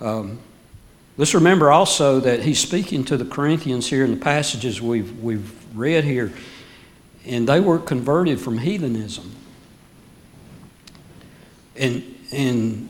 Um, 0.00 0.38
let's 1.16 1.34
remember 1.34 1.70
also 1.70 2.20
that 2.20 2.42
he's 2.42 2.60
speaking 2.60 3.04
to 3.04 3.16
the 3.16 3.24
Corinthians 3.24 3.88
here 3.88 4.04
in 4.04 4.12
the 4.12 4.20
passages 4.20 4.80
we've, 4.80 5.20
we've 5.20 5.52
read 5.76 6.04
here, 6.04 6.32
and 7.24 7.48
they 7.48 7.60
were 7.60 7.78
converted 7.78 8.40
from 8.40 8.58
heathenism. 8.58 9.34
And, 11.76 12.02
and 12.32 12.88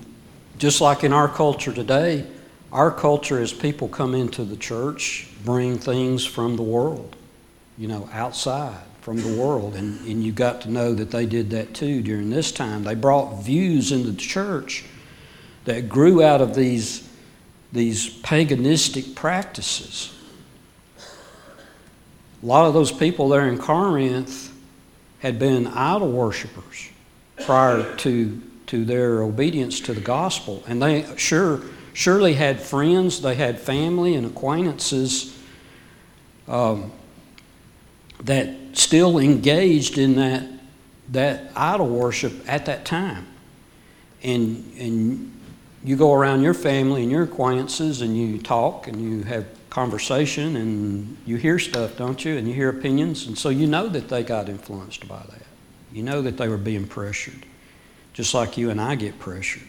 just 0.58 0.80
like 0.80 1.04
in 1.04 1.12
our 1.12 1.28
culture 1.28 1.72
today, 1.72 2.26
our 2.72 2.90
culture 2.90 3.40
as 3.40 3.52
people 3.52 3.88
come 3.88 4.14
into 4.14 4.44
the 4.44 4.56
church 4.56 5.28
bring 5.44 5.78
things 5.78 6.24
from 6.24 6.56
the 6.56 6.62
world 6.62 7.16
you 7.78 7.88
know, 7.88 8.08
outside 8.12 8.80
from 9.00 9.18
the 9.18 9.40
world. 9.40 9.74
And, 9.74 10.00
and 10.06 10.22
you 10.24 10.32
got 10.32 10.62
to 10.62 10.70
know 10.70 10.94
that 10.94 11.10
they 11.10 11.26
did 11.26 11.50
that 11.50 11.74
too 11.74 12.02
during 12.02 12.30
this 12.30 12.52
time. 12.52 12.84
They 12.84 12.94
brought 12.94 13.42
views 13.42 13.92
into 13.92 14.10
the 14.10 14.16
church 14.16 14.84
that 15.64 15.88
grew 15.88 16.22
out 16.22 16.40
of 16.40 16.54
these, 16.54 17.05
these 17.72 18.08
paganistic 18.08 19.14
practices. 19.14 20.12
A 22.42 22.46
lot 22.46 22.66
of 22.66 22.74
those 22.74 22.92
people 22.92 23.28
there 23.28 23.48
in 23.48 23.58
Corinth 23.58 24.52
had 25.20 25.38
been 25.38 25.66
idol 25.66 26.12
worshippers 26.12 26.90
prior 27.44 27.96
to, 27.96 28.40
to 28.66 28.84
their 28.84 29.22
obedience 29.22 29.80
to 29.80 29.94
the 29.94 30.00
gospel. 30.00 30.62
And 30.66 30.80
they 30.80 31.06
sure, 31.16 31.62
surely 31.92 32.34
had 32.34 32.60
friends, 32.60 33.22
they 33.22 33.34
had 33.34 33.58
family 33.60 34.14
and 34.14 34.26
acquaintances. 34.26 35.36
Um, 36.46 36.92
that 38.24 38.54
still 38.72 39.18
engaged 39.18 39.98
in 39.98 40.16
that, 40.16 40.48
that 41.10 41.50
idol 41.54 41.88
worship 41.88 42.32
at 42.48 42.66
that 42.66 42.84
time. 42.84 43.26
And, 44.22 44.72
and 44.78 45.35
you 45.86 45.94
go 45.94 46.12
around 46.12 46.42
your 46.42 46.52
family 46.52 47.04
and 47.04 47.12
your 47.12 47.22
acquaintances 47.22 48.02
and 48.02 48.16
you 48.18 48.38
talk 48.42 48.88
and 48.88 49.00
you 49.00 49.22
have 49.22 49.46
conversation 49.70 50.56
and 50.56 51.16
you 51.24 51.36
hear 51.36 51.60
stuff, 51.60 51.96
don't 51.96 52.24
you? 52.24 52.36
And 52.36 52.48
you 52.48 52.54
hear 52.54 52.68
opinions. 52.70 53.28
And 53.28 53.38
so 53.38 53.50
you 53.50 53.68
know 53.68 53.86
that 53.88 54.08
they 54.08 54.24
got 54.24 54.48
influenced 54.48 55.06
by 55.06 55.22
that. 55.30 55.46
You 55.92 56.02
know 56.02 56.22
that 56.22 56.38
they 56.38 56.48
were 56.48 56.56
being 56.56 56.88
pressured, 56.88 57.46
just 58.14 58.34
like 58.34 58.58
you 58.58 58.70
and 58.70 58.80
I 58.80 58.96
get 58.96 59.20
pressured. 59.20 59.68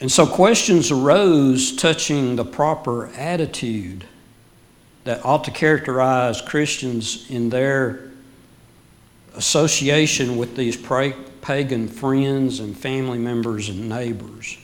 And 0.00 0.10
so 0.10 0.26
questions 0.26 0.90
arose 0.90 1.76
touching 1.76 2.36
the 2.36 2.44
proper 2.44 3.08
attitude 3.08 4.06
that 5.04 5.22
ought 5.26 5.44
to 5.44 5.50
characterize 5.50 6.40
Christians 6.40 7.30
in 7.30 7.50
their 7.50 8.12
association 9.34 10.38
with 10.38 10.56
these 10.56 10.76
pagan 11.40 11.88
friends 11.88 12.60
and 12.60 12.76
family 12.76 13.18
members 13.18 13.68
and 13.68 13.88
neighbors. 13.88 14.58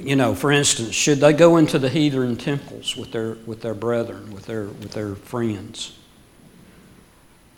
You 0.00 0.16
know, 0.16 0.34
for 0.34 0.52
instance, 0.52 0.94
should 0.94 1.18
they 1.18 1.32
go 1.32 1.56
into 1.56 1.78
the 1.78 1.88
heathen 1.88 2.36
temples 2.36 2.96
with 2.96 3.10
their, 3.12 3.34
with 3.46 3.62
their 3.62 3.74
brethren, 3.74 4.32
with 4.32 4.46
their, 4.46 4.64
with 4.64 4.92
their 4.92 5.14
friends? 5.14 5.98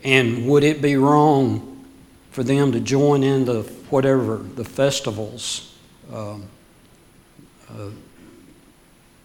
And 0.04 0.48
would 0.48 0.64
it 0.64 0.80
be 0.80 0.96
wrong 0.96 1.84
for 2.30 2.42
them 2.42 2.72
to 2.72 2.80
join 2.80 3.22
in 3.22 3.44
the 3.44 3.62
whatever 3.90 4.36
the 4.36 4.64
festivals 4.64 5.76
um, 6.12 6.46
uh, 7.68 7.90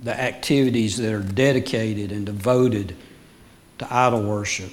the 0.01 0.19
activities 0.19 0.97
that 0.97 1.13
are 1.13 1.23
dedicated 1.23 2.11
and 2.11 2.25
devoted 2.25 2.95
to 3.79 3.93
idol 3.93 4.23
worship. 4.23 4.71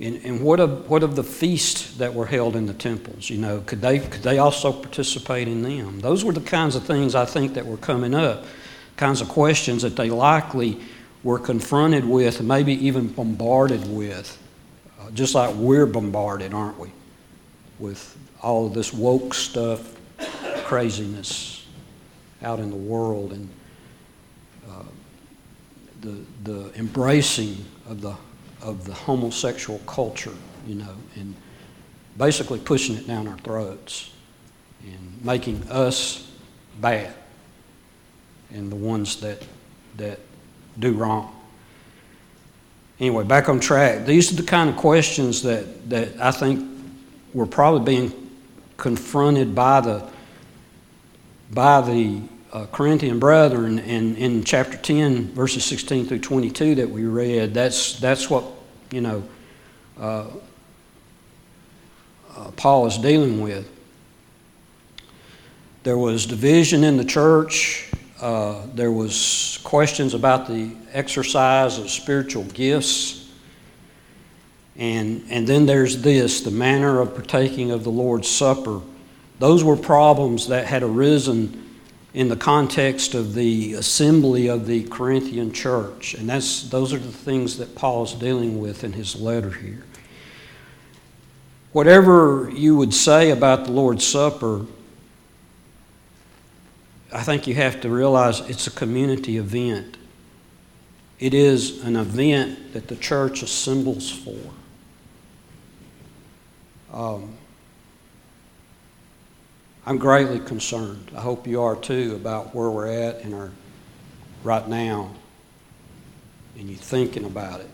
And, 0.00 0.24
and 0.24 0.40
what, 0.40 0.60
of, 0.60 0.88
what 0.88 1.02
of 1.02 1.14
the 1.14 1.22
feasts 1.22 1.96
that 1.98 2.14
were 2.14 2.24
held 2.24 2.56
in 2.56 2.64
the 2.64 2.72
temples? 2.72 3.28
You 3.28 3.36
know, 3.36 3.60
could 3.60 3.82
they, 3.82 3.98
could 3.98 4.22
they 4.22 4.38
also 4.38 4.72
participate 4.72 5.46
in 5.46 5.62
them? 5.62 6.00
Those 6.00 6.24
were 6.24 6.32
the 6.32 6.40
kinds 6.40 6.74
of 6.74 6.84
things 6.84 7.14
I 7.14 7.26
think 7.26 7.52
that 7.54 7.66
were 7.66 7.76
coming 7.76 8.14
up, 8.14 8.44
kinds 8.96 9.20
of 9.20 9.28
questions 9.28 9.82
that 9.82 9.96
they 9.96 10.08
likely 10.08 10.80
were 11.22 11.38
confronted 11.38 12.04
with, 12.06 12.40
maybe 12.40 12.72
even 12.86 13.08
bombarded 13.08 13.94
with 13.94 14.38
uh, 15.00 15.10
just 15.10 15.34
like 15.34 15.54
we're 15.54 15.86
bombarded, 15.86 16.54
aren't 16.54 16.78
we, 16.78 16.90
with 17.78 18.16
all 18.42 18.66
of 18.66 18.74
this 18.74 18.92
woke 18.92 19.34
stuff, 19.34 19.96
craziness 20.64 21.66
out 22.42 22.58
in 22.58 22.70
the 22.70 22.76
world, 22.76 23.32
and 23.32 23.48
uh, 24.68 24.82
the 26.00 26.24
the 26.44 26.72
embracing 26.78 27.64
of 27.86 28.00
the 28.00 28.14
of 28.62 28.84
the 28.84 28.92
homosexual 28.92 29.78
culture, 29.80 30.34
you 30.66 30.74
know, 30.74 30.94
and 31.16 31.34
basically 32.16 32.58
pushing 32.58 32.96
it 32.96 33.06
down 33.06 33.26
our 33.28 33.38
throats 33.38 34.10
and 34.84 35.24
making 35.24 35.62
us 35.70 36.30
bad 36.80 37.14
and 38.52 38.70
the 38.70 38.76
ones 38.76 39.20
that 39.20 39.42
that 39.96 40.18
do 40.78 40.92
wrong. 40.92 41.34
Anyway, 42.98 43.24
back 43.24 43.48
on 43.48 43.60
track. 43.60 44.04
These 44.04 44.32
are 44.32 44.36
the 44.36 44.42
kind 44.42 44.68
of 44.68 44.76
questions 44.76 45.42
that, 45.42 45.88
that 45.88 46.20
I 46.20 46.30
think 46.30 46.68
we're 47.32 47.46
probably 47.46 47.84
being 47.84 48.30
confronted 48.76 49.54
by 49.54 49.80
the 49.80 50.08
by 51.50 51.80
the 51.80 52.22
uh, 52.52 52.66
Corinthian 52.66 53.18
brethren 53.18 53.78
in, 53.78 54.16
in 54.16 54.44
chapter 54.44 54.76
10, 54.76 55.32
verses 55.32 55.64
16 55.64 56.06
through 56.06 56.18
22 56.18 56.76
that 56.76 56.90
we 56.90 57.04
read. 57.04 57.54
That's, 57.54 57.98
that's 58.00 58.28
what, 58.28 58.44
you 58.90 59.00
know, 59.00 59.22
uh, 59.98 60.26
uh, 62.36 62.50
Paul 62.56 62.86
is 62.86 62.98
dealing 62.98 63.40
with. 63.40 63.70
There 65.82 65.98
was 65.98 66.26
division 66.26 66.84
in 66.84 66.96
the 66.96 67.04
church. 67.04 67.90
Uh, 68.20 68.66
there 68.74 68.92
was 68.92 69.60
questions 69.62 70.14
about 70.14 70.46
the 70.46 70.74
exercise 70.92 71.78
of 71.78 71.88
spiritual 71.88 72.44
gifts. 72.44 73.32
And, 74.76 75.24
and 75.30 75.46
then 75.46 75.66
there's 75.66 76.02
this, 76.02 76.40
the 76.40 76.50
manner 76.50 77.00
of 77.00 77.14
partaking 77.14 77.70
of 77.70 77.84
the 77.84 77.90
Lord's 77.90 78.28
Supper. 78.28 78.80
Those 79.38 79.62
were 79.62 79.76
problems 79.76 80.48
that 80.48 80.66
had 80.66 80.82
arisen 80.82 81.69
in 82.12 82.28
the 82.28 82.36
context 82.36 83.14
of 83.14 83.34
the 83.34 83.74
assembly 83.74 84.48
of 84.48 84.66
the 84.66 84.84
Corinthian 84.84 85.52
church. 85.52 86.14
And 86.14 86.28
that's, 86.28 86.64
those 86.64 86.92
are 86.92 86.98
the 86.98 87.12
things 87.12 87.58
that 87.58 87.74
Paul 87.74 88.04
is 88.04 88.14
dealing 88.14 88.60
with 88.60 88.82
in 88.82 88.92
his 88.92 89.14
letter 89.14 89.50
here. 89.50 89.84
Whatever 91.72 92.50
you 92.52 92.76
would 92.76 92.92
say 92.92 93.30
about 93.30 93.64
the 93.64 93.72
Lord's 93.72 94.04
Supper, 94.04 94.66
I 97.12 97.22
think 97.22 97.46
you 97.46 97.54
have 97.54 97.80
to 97.82 97.90
realize 97.90 98.40
it's 98.40 98.66
a 98.66 98.72
community 98.72 99.36
event. 99.36 99.96
It 101.20 101.32
is 101.32 101.84
an 101.84 101.96
event 101.96 102.72
that 102.72 102.88
the 102.88 102.96
church 102.96 103.42
assembles 103.42 104.10
for. 104.10 104.36
Um, 106.92 107.36
I'm 109.90 109.98
greatly 109.98 110.38
concerned. 110.38 111.10
I 111.16 111.20
hope 111.20 111.48
you 111.48 111.62
are 111.62 111.74
too 111.74 112.14
about 112.14 112.54
where 112.54 112.70
we're 112.70 112.86
at 112.86 113.22
in 113.22 113.34
our 113.34 113.50
right 114.44 114.68
now. 114.68 115.10
And 116.56 116.68
you're 116.68 116.78
thinking 116.78 117.24
about 117.24 117.58
it, 117.58 117.70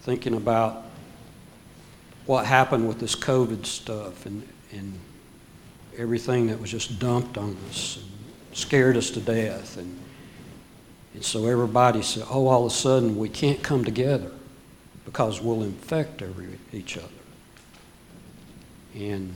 thinking 0.00 0.32
about 0.32 0.86
what 2.24 2.46
happened 2.46 2.88
with 2.88 3.00
this 3.00 3.14
COVID 3.14 3.66
stuff 3.66 4.24
and, 4.24 4.48
and 4.72 4.98
everything 5.98 6.46
that 6.46 6.58
was 6.58 6.70
just 6.70 6.98
dumped 6.98 7.36
on 7.36 7.54
us 7.68 7.98
and 7.98 8.56
scared 8.56 8.96
us 8.96 9.10
to 9.10 9.20
death. 9.20 9.76
And, 9.76 9.98
and 11.12 11.22
so 11.22 11.44
everybody 11.44 12.00
said, 12.00 12.24
oh, 12.30 12.46
all 12.46 12.64
of 12.64 12.72
a 12.72 12.74
sudden 12.74 13.18
we 13.18 13.28
can't 13.28 13.62
come 13.62 13.84
together 13.84 14.32
because 15.04 15.42
we'll 15.42 15.64
infect 15.64 16.22
every, 16.22 16.58
each 16.72 16.96
other. 16.96 17.08
And 18.94 19.34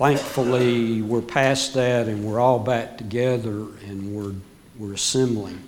thankfully, 0.00 1.02
we're 1.02 1.20
past 1.20 1.74
that 1.74 2.08
and 2.08 2.24
we're 2.24 2.40
all 2.40 2.58
back 2.58 2.96
together 2.96 3.66
and 3.86 4.16
we're, 4.16 4.32
we're 4.78 4.94
assembling. 4.94 5.62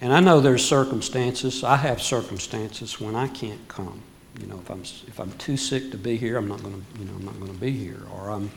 And 0.00 0.12
I 0.12 0.18
know 0.18 0.40
there's 0.40 0.64
circumstances, 0.64 1.62
I 1.62 1.76
have 1.76 2.02
circumstances 2.02 3.00
when 3.00 3.14
I 3.14 3.28
can't 3.28 3.68
come. 3.68 4.02
You 4.40 4.48
know, 4.48 4.58
if 4.58 4.68
I'm, 4.68 4.82
if 5.06 5.20
I'm 5.20 5.30
too 5.34 5.56
sick 5.56 5.92
to 5.92 5.96
be 5.96 6.16
here, 6.16 6.36
I'm 6.36 6.48
not 6.48 6.60
going 6.64 6.74
to, 6.74 7.00
you 7.00 7.04
know, 7.04 7.12
I'm 7.14 7.24
not 7.24 7.38
going 7.38 7.52
to 7.52 7.60
be 7.60 7.70
here. 7.70 8.00
Or 8.12 8.30
I'm 8.30 8.50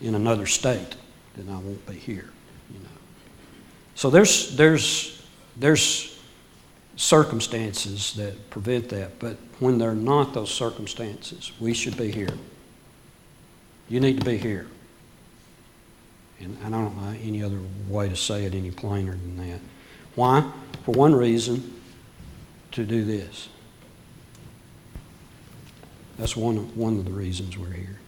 in 0.00 0.14
another 0.14 0.46
state, 0.46 0.96
then 1.36 1.50
I 1.50 1.58
won't 1.58 1.84
be 1.86 1.92
here. 1.92 2.30
You 2.72 2.80
know. 2.80 2.88
So 3.96 4.08
there's, 4.08 4.56
there's, 4.56 5.22
there's 5.58 6.18
circumstances 6.96 8.14
that 8.14 8.48
prevent 8.48 8.88
that. 8.88 9.18
But 9.18 9.36
when 9.58 9.76
they're 9.76 9.94
not 9.94 10.32
those 10.32 10.50
circumstances, 10.50 11.52
we 11.60 11.74
should 11.74 11.98
be 11.98 12.10
here. 12.10 12.32
You 13.88 14.00
need 14.00 14.18
to 14.18 14.24
be 14.24 14.36
here. 14.36 14.66
And, 16.40 16.56
and 16.64 16.74
I 16.74 16.82
don't 16.82 16.96
know 16.96 17.18
any 17.22 17.42
other 17.42 17.58
way 17.88 18.08
to 18.08 18.16
say 18.16 18.44
it 18.44 18.54
any 18.54 18.70
plainer 18.70 19.12
than 19.12 19.36
that. 19.36 19.60
Why? 20.14 20.50
For 20.84 20.92
one 20.92 21.14
reason, 21.14 21.80
to 22.72 22.84
do 22.84 23.04
this. 23.04 23.48
That's 26.18 26.36
one 26.36 26.56
of, 26.56 26.76
one 26.76 26.98
of 26.98 27.04
the 27.04 27.10
reasons 27.10 27.56
we're 27.58 27.70
here. 27.70 27.98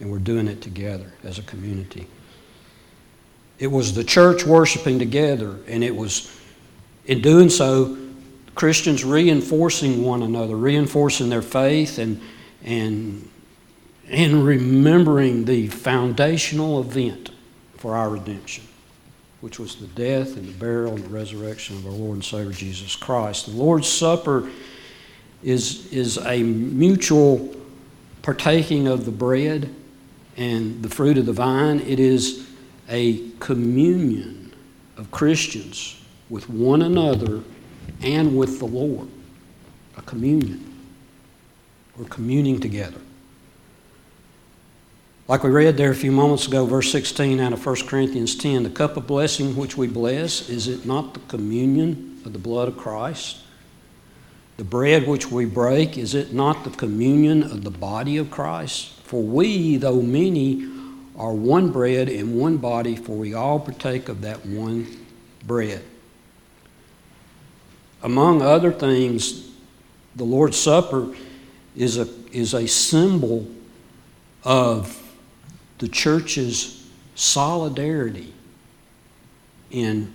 And 0.00 0.10
we're 0.10 0.18
doing 0.18 0.48
it 0.48 0.62
together 0.62 1.12
as 1.24 1.38
a 1.38 1.42
community. 1.42 2.06
It 3.58 3.66
was 3.66 3.94
the 3.94 4.04
church 4.04 4.44
worshiping 4.46 4.98
together, 4.98 5.58
and 5.66 5.84
it 5.84 5.94
was, 5.94 6.34
in 7.04 7.20
doing 7.20 7.50
so, 7.50 7.98
Christians 8.54 9.04
reinforcing 9.04 10.02
one 10.02 10.22
another, 10.22 10.56
reinforcing 10.56 11.28
their 11.28 11.42
faith, 11.42 11.98
and, 11.98 12.20
and, 12.64 13.28
and 14.10 14.44
remembering 14.44 15.44
the 15.44 15.68
foundational 15.68 16.80
event 16.80 17.30
for 17.76 17.94
our 17.94 18.10
redemption, 18.10 18.64
which 19.40 19.58
was 19.58 19.76
the 19.76 19.86
death 19.86 20.36
and 20.36 20.48
the 20.48 20.52
burial 20.52 20.94
and 20.94 21.04
the 21.04 21.08
resurrection 21.08 21.76
of 21.76 21.86
our 21.86 21.92
Lord 21.92 22.16
and 22.16 22.24
Savior 22.24 22.52
Jesus 22.52 22.96
Christ. 22.96 23.46
The 23.46 23.52
Lord's 23.52 23.88
Supper 23.88 24.50
is, 25.44 25.90
is 25.92 26.18
a 26.18 26.42
mutual 26.42 27.54
partaking 28.22 28.88
of 28.88 29.04
the 29.04 29.12
bread 29.12 29.72
and 30.36 30.82
the 30.82 30.88
fruit 30.88 31.16
of 31.16 31.26
the 31.26 31.32
vine. 31.32 31.80
It 31.80 32.00
is 32.00 32.48
a 32.88 33.30
communion 33.38 34.52
of 34.96 35.10
Christians 35.12 36.02
with 36.28 36.50
one 36.50 36.82
another 36.82 37.42
and 38.02 38.36
with 38.36 38.58
the 38.58 38.66
Lord. 38.66 39.08
A 39.96 40.02
communion. 40.02 40.66
We're 41.96 42.06
communing 42.06 42.60
together. 42.60 43.00
Like 45.30 45.44
we 45.44 45.50
read 45.50 45.76
there 45.76 45.92
a 45.92 45.94
few 45.94 46.10
moments 46.10 46.48
ago, 46.48 46.66
verse 46.66 46.90
16 46.90 47.38
out 47.38 47.52
of 47.52 47.64
1 47.64 47.86
Corinthians 47.86 48.34
10 48.34 48.64
the 48.64 48.68
cup 48.68 48.96
of 48.96 49.06
blessing 49.06 49.54
which 49.54 49.76
we 49.76 49.86
bless, 49.86 50.48
is 50.48 50.66
it 50.66 50.84
not 50.84 51.14
the 51.14 51.20
communion 51.20 52.20
of 52.24 52.32
the 52.32 52.38
blood 52.40 52.66
of 52.66 52.76
Christ? 52.76 53.38
The 54.56 54.64
bread 54.64 55.06
which 55.06 55.30
we 55.30 55.44
break, 55.44 55.96
is 55.96 56.16
it 56.16 56.32
not 56.32 56.64
the 56.64 56.70
communion 56.70 57.44
of 57.44 57.62
the 57.62 57.70
body 57.70 58.16
of 58.16 58.28
Christ? 58.28 58.88
For 59.04 59.22
we, 59.22 59.76
though 59.76 60.02
many, 60.02 60.68
are 61.16 61.32
one 61.32 61.70
bread 61.70 62.08
and 62.08 62.36
one 62.36 62.56
body, 62.56 62.96
for 62.96 63.12
we 63.16 63.32
all 63.32 63.60
partake 63.60 64.08
of 64.08 64.22
that 64.22 64.44
one 64.44 64.88
bread. 65.46 65.84
Among 68.02 68.42
other 68.42 68.72
things, 68.72 69.48
the 70.16 70.24
Lord's 70.24 70.58
Supper 70.58 71.14
is 71.76 71.98
a, 71.98 72.08
is 72.32 72.52
a 72.52 72.66
symbol 72.66 73.46
of 74.42 75.06
the 75.80 75.88
church's 75.88 76.86
solidarity 77.14 78.32
in 79.70 80.12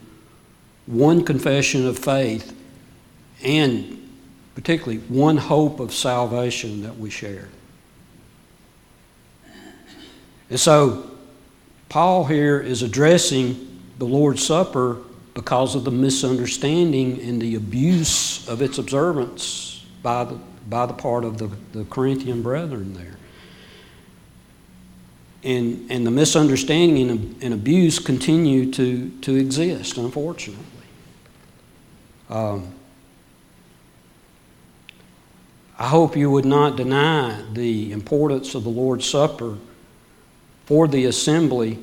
one 0.86 1.26
confession 1.26 1.88
of 1.88 1.98
faith 1.98 2.56
and 3.44 4.02
particularly 4.54 5.00
one 5.10 5.38
hope 5.38 5.80
of 5.80 5.94
salvation 5.94 6.84
that 6.84 6.98
we 6.98 7.10
share. 7.10 7.50
And 10.50 10.60
so, 10.60 11.10
Paul 11.90 12.26
here 12.26 12.60
is 12.60 12.84
addressing 12.84 13.82
the 13.98 14.06
Lord's 14.06 14.46
Supper 14.46 15.02
because 15.34 15.76
of 15.76 15.84
the 15.84 15.92
misunderstanding 15.92 17.20
and 17.22 17.42
the 17.42 17.56
abuse 17.56 18.48
of 18.48 18.62
its 18.62 18.78
observance 18.78 19.84
by 20.04 20.26
the, 20.26 20.40
by 20.70 20.86
the 20.86 20.94
part 20.94 21.26
of 21.26 21.40
the, 21.40 21.50
the 21.74 21.86
Corinthian 21.86 22.44
brethren 22.44 22.94
there. 22.94 23.18
And, 25.46 25.92
and 25.92 26.06
the 26.06 26.12
misunderstanding 26.12 27.10
and, 27.12 27.44
and 27.44 27.54
abuse 27.54 28.00
continue 28.00 28.72
to, 28.72 29.10
to 29.22 29.36
exist, 29.36 29.96
unfortunately. 29.96 30.66
Um, 32.32 32.74
I 35.78 35.88
hope 35.88 36.18
you 36.18 36.32
would 36.32 36.46
not 36.46 36.78
deny 36.78 37.44
the 37.54 37.92
importance 37.92 38.56
of 38.56 38.64
the 38.64 38.70
Lord's 38.70 39.08
Supper 39.08 39.58
for 40.66 40.88
the 40.88 41.06
assembly 41.06 41.78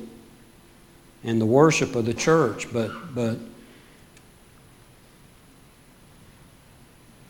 and 1.23 1.39
the 1.39 1.45
worship 1.45 1.95
of 1.95 2.05
the 2.05 2.13
church, 2.13 2.67
but, 2.73 2.91
but 3.15 3.37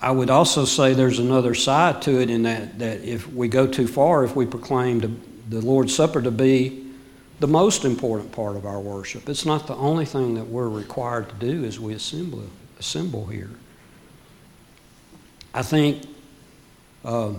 I 0.01 0.09
would 0.09 0.31
also 0.31 0.65
say 0.65 0.93
there's 0.93 1.19
another 1.19 1.53
side 1.53 2.01
to 2.03 2.19
it 2.19 2.29
in 2.29 2.43
that, 2.43 2.79
that 2.79 3.01
if 3.03 3.31
we 3.31 3.47
go 3.47 3.67
too 3.67 3.87
far, 3.87 4.23
if 4.23 4.35
we 4.35 4.47
proclaim 4.47 4.99
the, 5.49 5.61
Lord's 5.61 5.95
Supper 5.95 6.21
to 6.21 6.31
be 6.31 6.91
the 7.39 7.47
most 7.47 7.85
important 7.85 8.31
part 8.31 8.55
of 8.55 8.65
our 8.65 8.79
worship, 8.79 9.27
it's 9.27 9.45
not 9.45 9.67
the 9.67 9.75
only 9.75 10.05
thing 10.05 10.35
that 10.35 10.47
we're 10.47 10.69
required 10.69 11.29
to 11.29 11.35
do 11.35 11.65
as 11.65 11.79
we 11.79 11.93
assemble, 11.93 12.43
assemble 12.79 13.25
here. 13.25 13.49
I 15.53 15.61
think 15.61 16.03
uh, 17.03 17.33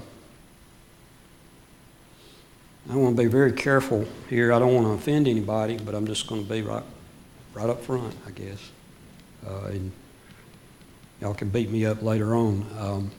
I 2.90 2.96
want 2.96 3.16
to 3.16 3.22
be 3.22 3.28
very 3.28 3.52
careful 3.52 4.06
here. 4.28 4.52
I 4.52 4.58
don't 4.58 4.74
want 4.74 4.86
to 4.86 4.92
offend 4.92 5.26
anybody, 5.26 5.78
but 5.78 5.94
I'm 5.94 6.06
just 6.06 6.26
going 6.26 6.44
to 6.44 6.50
be 6.50 6.60
right, 6.60 6.82
right 7.54 7.70
up 7.70 7.82
front, 7.82 8.14
I 8.26 8.30
guess. 8.30 8.70
Uh, 9.46 9.68
and 9.68 9.92
y'all 11.20 11.34
can 11.34 11.48
beat 11.48 11.70
me 11.70 11.86
up 11.86 12.02
later 12.02 12.34
on. 12.34 12.66
Um, 12.78 13.10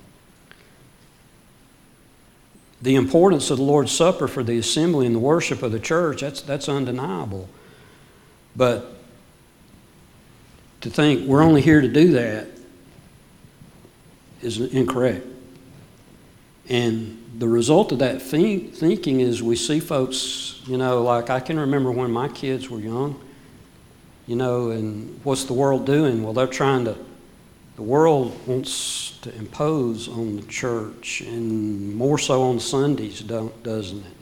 the 2.81 2.95
importance 2.95 3.49
of 3.49 3.57
the 3.57 3.63
Lord's 3.63 3.91
Supper 3.91 4.27
for 4.27 4.43
the 4.43 4.57
assembly 4.57 5.05
and 5.05 5.15
the 5.15 5.19
worship 5.19 5.63
of 5.63 5.71
the 5.71 5.79
church, 5.79 6.21
that's, 6.21 6.41
that's 6.41 6.69
undeniable. 6.69 7.49
But 8.55 8.93
to 10.81 10.89
think 10.89 11.27
we're 11.27 11.41
only 11.41 11.61
here 11.61 11.81
to 11.81 11.87
do 11.87 12.11
that 12.13 12.47
is 14.41 14.59
incorrect. 14.59 15.25
And 16.69 17.23
the 17.37 17.47
result 17.47 17.91
of 17.91 17.99
that 17.99 18.21
think, 18.21 18.73
thinking 18.73 19.19
is 19.19 19.41
we 19.41 19.55
see 19.55 19.79
folks, 19.79 20.61
you 20.65 20.77
know, 20.77 21.03
like 21.03 21.29
I 21.29 21.39
can 21.39 21.59
remember 21.59 21.91
when 21.91 22.11
my 22.11 22.27
kids 22.27 22.69
were 22.69 22.79
young, 22.79 23.19
you 24.27 24.35
know, 24.35 24.71
and 24.71 25.19
what's 25.23 25.43
the 25.45 25.53
world 25.53 25.85
doing? 25.85 26.23
Well, 26.23 26.33
they're 26.33 26.47
trying 26.47 26.85
to, 26.85 26.97
the 27.75 27.83
world 27.83 28.47
wants 28.47 29.17
to 29.21 29.35
impose 29.35 30.07
on 30.07 30.37
the 30.37 30.43
church, 30.43 31.21
and 31.21 31.93
more 31.95 32.17
so 32.17 32.43
on 32.43 32.59
Sundays, 32.59 33.19
don't, 33.21 33.63
doesn't 33.63 33.99
it? 34.05 34.13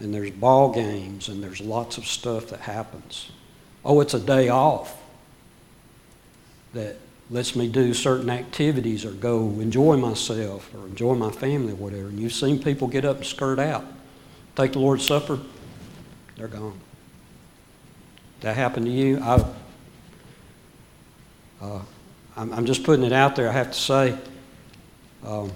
And 0.00 0.14
there's 0.14 0.30
ball 0.30 0.72
games, 0.72 1.28
and 1.28 1.42
there's 1.42 1.60
lots 1.60 1.98
of 1.98 2.06
stuff 2.06 2.48
that 2.48 2.60
happens. 2.60 3.30
Oh, 3.84 4.00
it's 4.00 4.14
a 4.14 4.20
day 4.20 4.48
off 4.48 4.96
that 6.72 6.96
lets 7.30 7.56
me 7.56 7.68
do 7.68 7.94
certain 7.94 8.30
activities 8.30 9.04
or 9.04 9.12
go 9.12 9.48
enjoy 9.60 9.96
myself 9.96 10.72
or 10.74 10.86
enjoy 10.86 11.14
my 11.14 11.30
family 11.30 11.72
or 11.72 11.76
whatever. 11.76 12.08
And 12.08 12.18
you've 12.20 12.32
seen 12.32 12.62
people 12.62 12.86
get 12.86 13.04
up 13.04 13.18
and 13.18 13.26
skirt 13.26 13.58
out, 13.58 13.84
take 14.56 14.72
the 14.72 14.78
Lord's 14.78 15.06
Supper, 15.06 15.38
they're 16.36 16.48
gone. 16.48 16.78
That 18.40 18.56
happened 18.56 18.86
to 18.86 18.92
you? 18.92 19.18
I, 19.20 19.44
uh, 21.62 21.80
I'm, 22.36 22.52
I'm, 22.52 22.64
just 22.64 22.82
putting 22.82 23.04
it 23.04 23.12
out 23.12 23.36
there. 23.36 23.48
I 23.48 23.52
have 23.52 23.70
to 23.72 23.78
say, 23.78 24.18
um, 25.24 25.52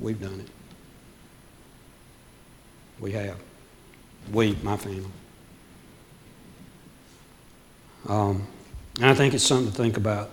we've 0.00 0.20
done 0.20 0.40
it. 0.40 0.48
We 3.00 3.12
have. 3.12 3.36
We, 4.32 4.56
my 4.62 4.76
family. 4.76 5.04
Um, 8.08 8.46
and 8.96 9.06
I 9.06 9.14
think 9.14 9.34
it's 9.34 9.44
something 9.44 9.70
to 9.70 9.76
think 9.76 9.96
about. 9.96 10.30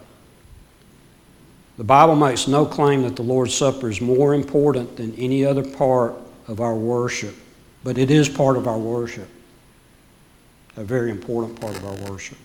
The 1.77 1.83
Bible 1.83 2.15
makes 2.15 2.47
no 2.47 2.65
claim 2.65 3.03
that 3.03 3.15
the 3.15 3.23
Lord's 3.23 3.55
Supper 3.55 3.89
is 3.89 4.01
more 4.01 4.33
important 4.33 4.97
than 4.97 5.15
any 5.15 5.45
other 5.45 5.63
part 5.63 6.13
of 6.47 6.59
our 6.59 6.75
worship, 6.75 7.35
but 7.83 7.97
it 7.97 8.11
is 8.11 8.27
part 8.27 8.57
of 8.57 8.67
our 8.67 8.77
worship, 8.77 9.29
a 10.75 10.83
very 10.83 11.09
important 11.09 11.59
part 11.59 11.75
of 11.75 11.85
our 11.85 12.11
worship. 12.11 12.37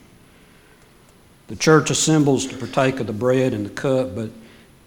The 1.48 1.56
church 1.56 1.90
assembles 1.90 2.46
to 2.46 2.56
partake 2.56 3.00
of 3.00 3.06
the 3.06 3.12
bread 3.12 3.52
and 3.52 3.66
the 3.66 3.70
cup, 3.70 4.14
but, 4.14 4.30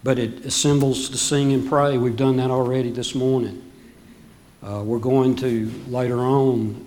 but 0.02 0.18
it 0.18 0.44
assembles 0.44 1.08
to 1.10 1.16
sing 1.16 1.52
and 1.52 1.68
pray. 1.68 1.98
We've 1.98 2.16
done 2.16 2.36
that 2.38 2.50
already 2.50 2.90
this 2.90 3.14
morning. 3.14 3.70
Uh, 4.62 4.82
we're 4.84 4.98
going 4.98 5.36
to 5.36 5.70
later 5.88 6.18
on 6.18 6.84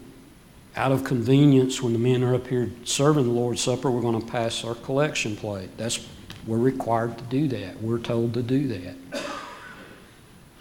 out 0.75 0.91
of 0.91 1.03
convenience, 1.03 1.81
when 1.81 1.93
the 1.93 1.99
men 1.99 2.23
are 2.23 2.35
up 2.35 2.47
here 2.47 2.69
serving 2.85 3.25
the 3.25 3.31
Lord's 3.31 3.61
Supper, 3.61 3.91
we're 3.91 4.01
going 4.01 4.19
to 4.19 4.25
pass 4.25 4.63
our 4.63 4.75
collection 4.75 5.35
plate. 5.35 5.69
That's 5.77 6.05
we're 6.47 6.57
required 6.57 7.17
to 7.17 7.23
do 7.25 7.47
that. 7.49 7.81
We're 7.81 7.99
told 7.99 8.33
to 8.33 8.41
do 8.41 8.67
that. 8.67 9.21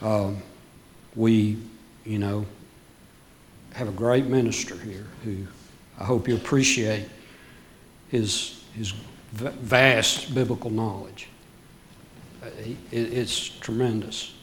Um, 0.02 0.42
we, 1.14 1.58
you 2.04 2.18
know, 2.18 2.44
have 3.72 3.88
a 3.88 3.92
great 3.92 4.26
minister 4.26 4.76
here 4.76 5.06
who 5.24 5.46
I 5.98 6.04
hope 6.04 6.28
you 6.28 6.34
appreciate 6.34 7.08
his 8.08 8.59
his 8.74 8.92
vast 9.32 10.34
biblical 10.34 10.70
knowledge. 10.70 11.28
Uh, 12.42 12.48
it's 12.90 13.48
tremendous, 13.48 14.34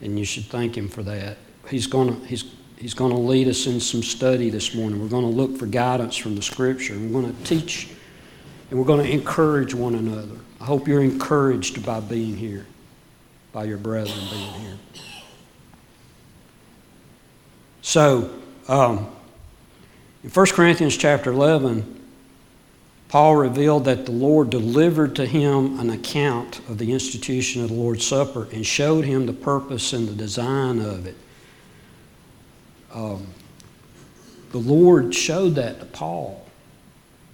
and 0.00 0.18
you 0.18 0.24
should 0.24 0.44
thank 0.46 0.76
him 0.76 0.88
for 0.88 1.02
that. 1.02 1.36
He's 1.68 1.86
going 1.86 2.20
to 2.20 2.26
he's 2.26 2.44
He's 2.76 2.92
going 2.92 3.12
to 3.12 3.18
lead 3.18 3.48
us 3.48 3.66
in 3.66 3.80
some 3.80 4.02
study 4.02 4.50
this 4.50 4.74
morning. 4.74 5.00
We're 5.00 5.08
going 5.08 5.24
to 5.24 5.30
look 5.30 5.56
for 5.56 5.64
guidance 5.64 6.16
from 6.16 6.36
the 6.36 6.42
Scripture. 6.42 6.98
We're 6.98 7.22
going 7.22 7.34
to 7.34 7.44
teach 7.44 7.88
and 8.70 8.78
we're 8.78 8.84
going 8.84 9.06
to 9.06 9.10
encourage 9.10 9.74
one 9.74 9.94
another. 9.94 10.36
I 10.60 10.64
hope 10.64 10.88
you're 10.88 11.02
encouraged 11.02 11.84
by 11.86 12.00
being 12.00 12.36
here, 12.36 12.66
by 13.52 13.64
your 13.64 13.78
brethren 13.78 14.18
being 14.30 14.52
here. 14.52 14.78
So, 17.82 18.30
um, 18.68 19.10
in 20.22 20.30
1 20.30 20.46
Corinthians 20.48 20.96
chapter 20.96 21.30
11, 21.30 22.03
Paul 23.14 23.36
revealed 23.36 23.84
that 23.84 24.06
the 24.06 24.10
Lord 24.10 24.50
delivered 24.50 25.14
to 25.14 25.24
him 25.24 25.78
an 25.78 25.88
account 25.88 26.58
of 26.68 26.78
the 26.78 26.92
institution 26.92 27.62
of 27.62 27.68
the 27.68 27.76
Lord's 27.76 28.04
Supper 28.04 28.48
and 28.52 28.66
showed 28.66 29.04
him 29.04 29.26
the 29.26 29.32
purpose 29.32 29.92
and 29.92 30.08
the 30.08 30.14
design 30.16 30.80
of 30.80 31.06
it. 31.06 31.14
Um, 32.92 33.28
the 34.50 34.58
Lord 34.58 35.14
showed 35.14 35.50
that 35.50 35.78
to 35.78 35.86
Paul. 35.86 36.44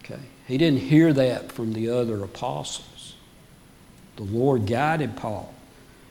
Okay, 0.05 0.21
he 0.47 0.59
didn't 0.59 0.81
hear 0.81 1.15
that 1.15 1.51
from 1.51 1.73
the 1.73 1.89
other 1.89 2.23
apostles. 2.23 3.15
The 4.17 4.25
Lord 4.25 4.67
guided 4.67 5.17
Paul. 5.17 5.55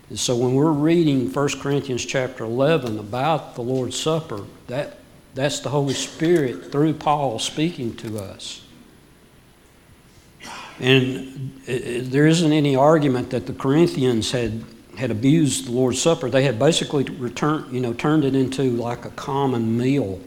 And 0.10 0.18
so 0.18 0.36
when 0.36 0.56
we're 0.56 0.72
reading 0.72 1.32
1 1.32 1.50
Corinthians 1.60 2.04
chapter 2.04 2.44
11 2.44 2.98
about 2.98 3.54
the 3.54 3.62
Lord's 3.62 4.00
Supper, 4.00 4.46
that, 4.66 4.98
that's 5.36 5.60
the 5.60 5.70
Holy 5.70 5.94
Spirit 5.94 6.72
through 6.72 6.96
Paul 6.96 7.38
speaking 7.38 7.96
to 7.98 8.18
us. 8.18 8.64
And 10.80 11.60
it, 11.66 11.72
it, 11.72 12.12
there 12.12 12.28
isn't 12.28 12.52
any 12.52 12.76
argument 12.76 13.32
that 13.32 13.46
the 13.46 13.54
Corinthians 13.54 14.32
had 14.32 14.64
had 15.00 15.12
abused 15.12 15.66
the 15.66 15.72
Lord's 15.72 16.02
Supper, 16.02 16.30
they 16.30 16.44
had 16.44 16.60
basically 16.60 17.06
returned, 17.06 17.74
you 17.74 17.80
know, 17.80 17.94
turned 17.94 18.26
it 18.26 18.36
into 18.36 18.72
like 18.72 19.06
a 19.06 19.10
common 19.12 19.78
meal. 19.78 20.20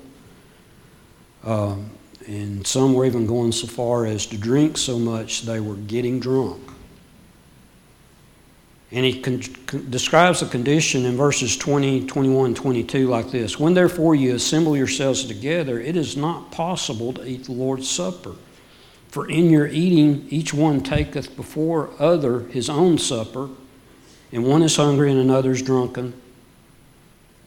Um, 1.44 1.90
and 2.26 2.66
some 2.66 2.94
were 2.94 3.04
even 3.04 3.26
going 3.26 3.52
so 3.52 3.66
far 3.66 4.06
as 4.06 4.26
to 4.26 4.38
drink 4.38 4.78
so 4.78 4.98
much 4.98 5.42
they 5.42 5.60
were 5.60 5.74
getting 5.74 6.20
drunk. 6.20 6.62
And 8.90 9.04
he 9.04 9.20
con- 9.20 9.42
con- 9.66 9.90
describes 9.90 10.40
the 10.40 10.46
condition 10.46 11.04
in 11.04 11.16
verses 11.16 11.56
20, 11.56 12.06
21, 12.06 12.54
22 12.54 13.08
like 13.08 13.30
this 13.30 13.58
When 13.58 13.74
therefore 13.74 14.14
you 14.14 14.34
assemble 14.34 14.76
yourselves 14.76 15.24
together, 15.24 15.80
it 15.80 15.96
is 15.96 16.16
not 16.16 16.50
possible 16.50 17.12
to 17.14 17.26
eat 17.26 17.44
the 17.44 17.52
Lord's 17.52 17.90
Supper. 17.90 18.36
For 19.12 19.28
in 19.28 19.50
your 19.50 19.66
eating, 19.66 20.26
each 20.30 20.54
one 20.54 20.80
taketh 20.80 21.36
before 21.36 21.90
other 21.98 22.40
his 22.48 22.70
own 22.70 22.96
supper 22.96 23.50
and 24.32 24.46
one 24.46 24.62
is 24.62 24.76
hungry 24.76 25.10
and 25.10 25.20
another 25.20 25.50
is 25.50 25.60
drunken. 25.60 26.14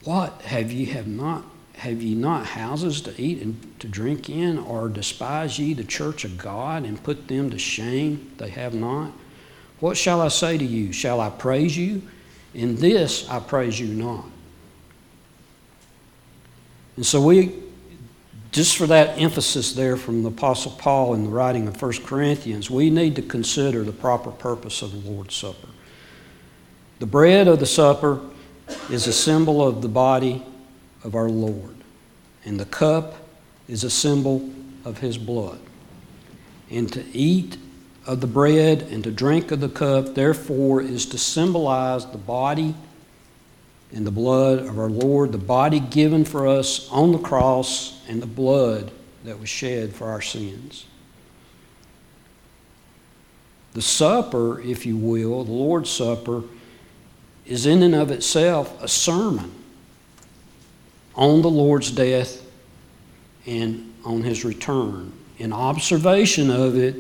What 0.04 0.44
have 0.44 0.72
ye 0.72 0.86
have 0.86 1.08
not 1.08 1.44
have 1.78 2.04
ye 2.04 2.14
not 2.14 2.46
houses 2.46 3.02
to 3.02 3.20
eat 3.20 3.42
and 3.42 3.80
to 3.80 3.88
drink 3.88 4.30
in, 4.30 4.60
or 4.60 4.88
despise 4.88 5.58
ye 5.58 5.74
the 5.74 5.84
church 5.84 6.24
of 6.24 6.38
God 6.38 6.86
and 6.86 7.02
put 7.04 7.28
them 7.28 7.50
to 7.50 7.58
shame? 7.58 8.32
They 8.38 8.50
have 8.50 8.76
not. 8.76 9.12
What 9.80 9.98
shall 9.98 10.22
I 10.22 10.30
say 10.30 10.60
to 10.60 10.64
you? 10.64 10.94
Shall 10.94 11.20
I 11.20 11.32
praise 11.32 11.76
you? 11.76 12.04
In 12.54 12.76
this 12.76 13.28
I 13.28 13.40
praise 13.40 13.80
you 13.80 13.88
not. 13.88 14.26
And 16.96 17.06
so 17.06 17.22
we, 17.22 17.65
just 18.56 18.78
for 18.78 18.88
that 18.88 19.20
emphasis 19.20 19.74
there 19.74 19.98
from 19.98 20.24
the 20.24 20.30
Apostle 20.30 20.72
Paul 20.72 21.14
in 21.14 21.26
the 21.26 21.30
writing 21.30 21.68
of 21.68 21.82
1 21.82 21.92
Corinthians, 22.06 22.72
we 22.72 22.90
need 22.90 23.18
to 23.18 23.22
consider 23.22 23.84
the 23.84 23.92
proper 23.92 24.32
purpose 24.32 24.82
of 24.82 24.94
the 24.94 25.12
Lord's 25.12 25.36
Supper. 25.36 25.68
The 27.00 27.06
bread 27.06 27.50
of 27.50 27.60
the 27.60 27.66
supper 27.66 28.22
is 28.90 29.08
a 29.08 29.12
symbol 29.12 29.62
of 29.62 29.82
the 29.82 29.90
body 29.90 30.42
of 31.04 31.16
our 31.16 31.28
Lord, 31.28 31.76
and 32.46 32.58
the 32.58 32.66
cup 32.66 33.16
is 33.68 33.84
a 33.84 33.90
symbol 33.90 34.50
of 34.86 35.00
his 35.00 35.18
blood. 35.18 35.60
And 36.72 36.90
to 36.94 37.04
eat 37.12 37.58
of 38.08 38.22
the 38.22 38.28
bread 38.28 38.84
and 38.84 39.04
to 39.04 39.12
drink 39.12 39.52
of 39.52 39.60
the 39.60 39.68
cup, 39.68 40.16
therefore, 40.16 40.82
is 40.82 41.06
to 41.08 41.18
symbolize 41.18 42.06
the 42.06 42.18
body 42.18 42.74
and 43.96 44.06
the 44.06 44.12
blood 44.12 44.60
of 44.60 44.78
our 44.78 44.90
Lord, 44.90 45.32
the 45.32 45.38
body 45.38 45.80
given 45.80 46.26
for 46.26 46.46
us 46.46 46.88
on 46.92 47.14
the 47.14 47.18
cross, 47.18 48.06
and 48.10 48.22
the 48.22 48.28
blood 48.28 48.92
that 49.24 49.40
was 49.40 49.50
shed 49.50 49.96
for 49.96 50.10
our 50.10 50.22
sins. 50.22 50.86
The 53.74 53.82
supper, 53.82 54.62
if 54.62 54.86
you 54.86 54.98
will, 54.98 55.44
the 55.46 55.52
Lord's 55.52 55.90
Supper, 55.90 56.44
is 57.46 57.66
in 57.66 57.84
and 57.84 57.96
of 57.96 58.12
itself 58.12 58.82
a 58.82 58.88
sermon 58.88 59.52
on 61.16 61.42
the 61.42 61.50
Lord's 61.50 61.92
death 61.92 62.42
and 63.46 63.94
on 64.04 64.24
his 64.24 64.44
return. 64.44 65.14
In 65.38 65.54
observation 65.54 66.50
of 66.50 66.78
it 66.78 66.98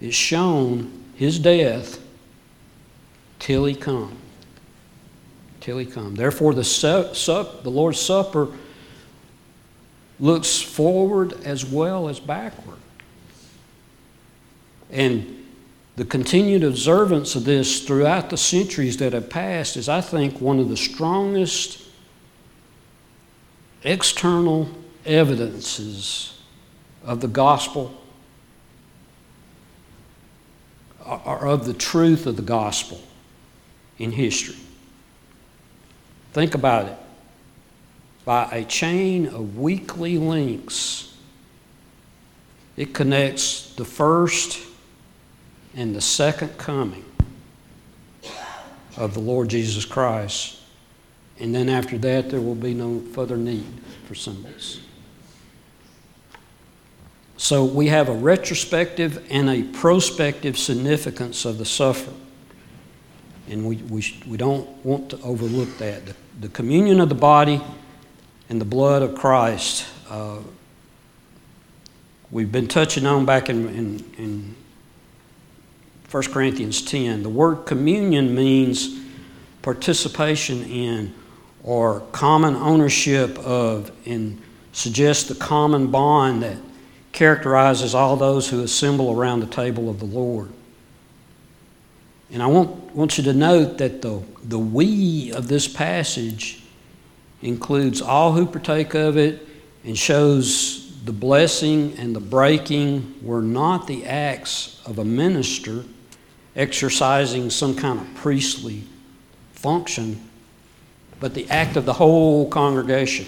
is 0.00 0.14
shown 0.14 1.04
his 1.14 1.38
death 1.38 2.00
till 3.38 3.64
he 3.64 3.74
come. 3.74 4.21
Till 5.62 5.78
he 5.78 5.86
come. 5.86 6.16
Therefore, 6.16 6.54
the, 6.54 6.64
sup, 6.64 7.62
the 7.62 7.70
Lord's 7.70 8.00
Supper 8.00 8.48
looks 10.18 10.60
forward 10.60 11.34
as 11.44 11.64
well 11.64 12.08
as 12.08 12.18
backward. 12.18 12.78
And 14.90 15.46
the 15.94 16.04
continued 16.04 16.64
observance 16.64 17.36
of 17.36 17.44
this 17.44 17.84
throughout 17.86 18.30
the 18.30 18.36
centuries 18.36 18.96
that 18.96 19.12
have 19.12 19.30
passed 19.30 19.76
is, 19.76 19.88
I 19.88 20.00
think, 20.00 20.40
one 20.40 20.58
of 20.58 20.68
the 20.68 20.76
strongest 20.76 21.86
external 23.84 24.68
evidences 25.06 26.40
of 27.04 27.20
the 27.20 27.28
gospel 27.28 27.96
or 31.06 31.46
of 31.46 31.66
the 31.66 31.74
truth 31.74 32.26
of 32.26 32.34
the 32.34 32.42
gospel 32.42 33.00
in 33.98 34.10
history. 34.10 34.56
Think 36.32 36.54
about 36.54 36.86
it. 36.86 36.96
By 38.24 38.48
a 38.52 38.64
chain 38.64 39.26
of 39.26 39.58
weekly 39.58 40.16
links, 40.18 41.14
it 42.76 42.94
connects 42.94 43.74
the 43.74 43.84
first 43.84 44.60
and 45.74 45.94
the 45.94 46.00
second 46.00 46.56
coming 46.58 47.04
of 48.96 49.14
the 49.14 49.20
Lord 49.20 49.48
Jesus 49.48 49.84
Christ. 49.84 50.58
And 51.38 51.54
then 51.54 51.68
after 51.68 51.98
that, 51.98 52.30
there 52.30 52.40
will 52.40 52.54
be 52.54 52.74
no 52.74 53.00
further 53.00 53.36
need 53.36 53.66
for 54.06 54.14
symbols. 54.14 54.80
So 57.36 57.64
we 57.64 57.88
have 57.88 58.08
a 58.08 58.14
retrospective 58.14 59.26
and 59.28 59.50
a 59.50 59.64
prospective 59.64 60.56
significance 60.56 61.44
of 61.44 61.58
the 61.58 61.64
suffer. 61.64 62.12
And 63.48 63.66
we, 63.66 63.76
we, 63.76 64.04
we 64.26 64.36
don't 64.36 64.68
want 64.84 65.10
to 65.10 65.20
overlook 65.22 65.78
that. 65.78 66.06
The, 66.06 66.14
the 66.40 66.48
communion 66.48 67.00
of 67.00 67.08
the 67.08 67.14
body 67.14 67.60
and 68.48 68.60
the 68.60 68.64
blood 68.64 69.02
of 69.02 69.14
Christ, 69.14 69.86
uh, 70.08 70.38
we've 72.30 72.52
been 72.52 72.68
touching 72.68 73.06
on 73.06 73.26
back 73.26 73.48
in, 73.48 73.68
in, 73.68 74.04
in 74.16 74.54
1 76.10 76.22
Corinthians 76.24 76.82
10. 76.82 77.22
The 77.22 77.28
word 77.28 77.66
communion 77.66 78.34
means 78.34 79.00
participation 79.62 80.62
in 80.64 81.14
or 81.64 82.00
common 82.12 82.54
ownership 82.56 83.38
of 83.38 83.90
and 84.06 84.40
suggests 84.72 85.28
the 85.28 85.34
common 85.34 85.88
bond 85.88 86.42
that 86.42 86.58
characterizes 87.12 87.94
all 87.94 88.16
those 88.16 88.48
who 88.48 88.62
assemble 88.62 89.12
around 89.12 89.40
the 89.40 89.46
table 89.46 89.88
of 89.88 90.00
the 90.00 90.06
Lord. 90.06 90.50
And 92.32 92.42
I 92.42 92.46
want, 92.46 92.94
want 92.96 93.18
you 93.18 93.24
to 93.24 93.34
note 93.34 93.78
that 93.78 94.00
the, 94.00 94.22
the 94.42 94.58
we 94.58 95.32
of 95.32 95.48
this 95.48 95.68
passage 95.68 96.62
includes 97.42 98.00
all 98.00 98.32
who 98.32 98.46
partake 98.46 98.94
of 98.94 99.18
it 99.18 99.46
and 99.84 99.96
shows 99.96 100.98
the 101.04 101.12
blessing 101.12 101.94
and 101.98 102.16
the 102.16 102.20
breaking 102.20 103.16
were 103.20 103.42
not 103.42 103.86
the 103.86 104.06
acts 104.06 104.80
of 104.86 104.98
a 104.98 105.04
minister 105.04 105.84
exercising 106.56 107.50
some 107.50 107.76
kind 107.76 108.00
of 108.00 108.14
priestly 108.14 108.84
function, 109.52 110.28
but 111.20 111.34
the 111.34 111.48
act 111.50 111.76
of 111.76 111.84
the 111.84 111.92
whole 111.92 112.48
congregation. 112.48 113.26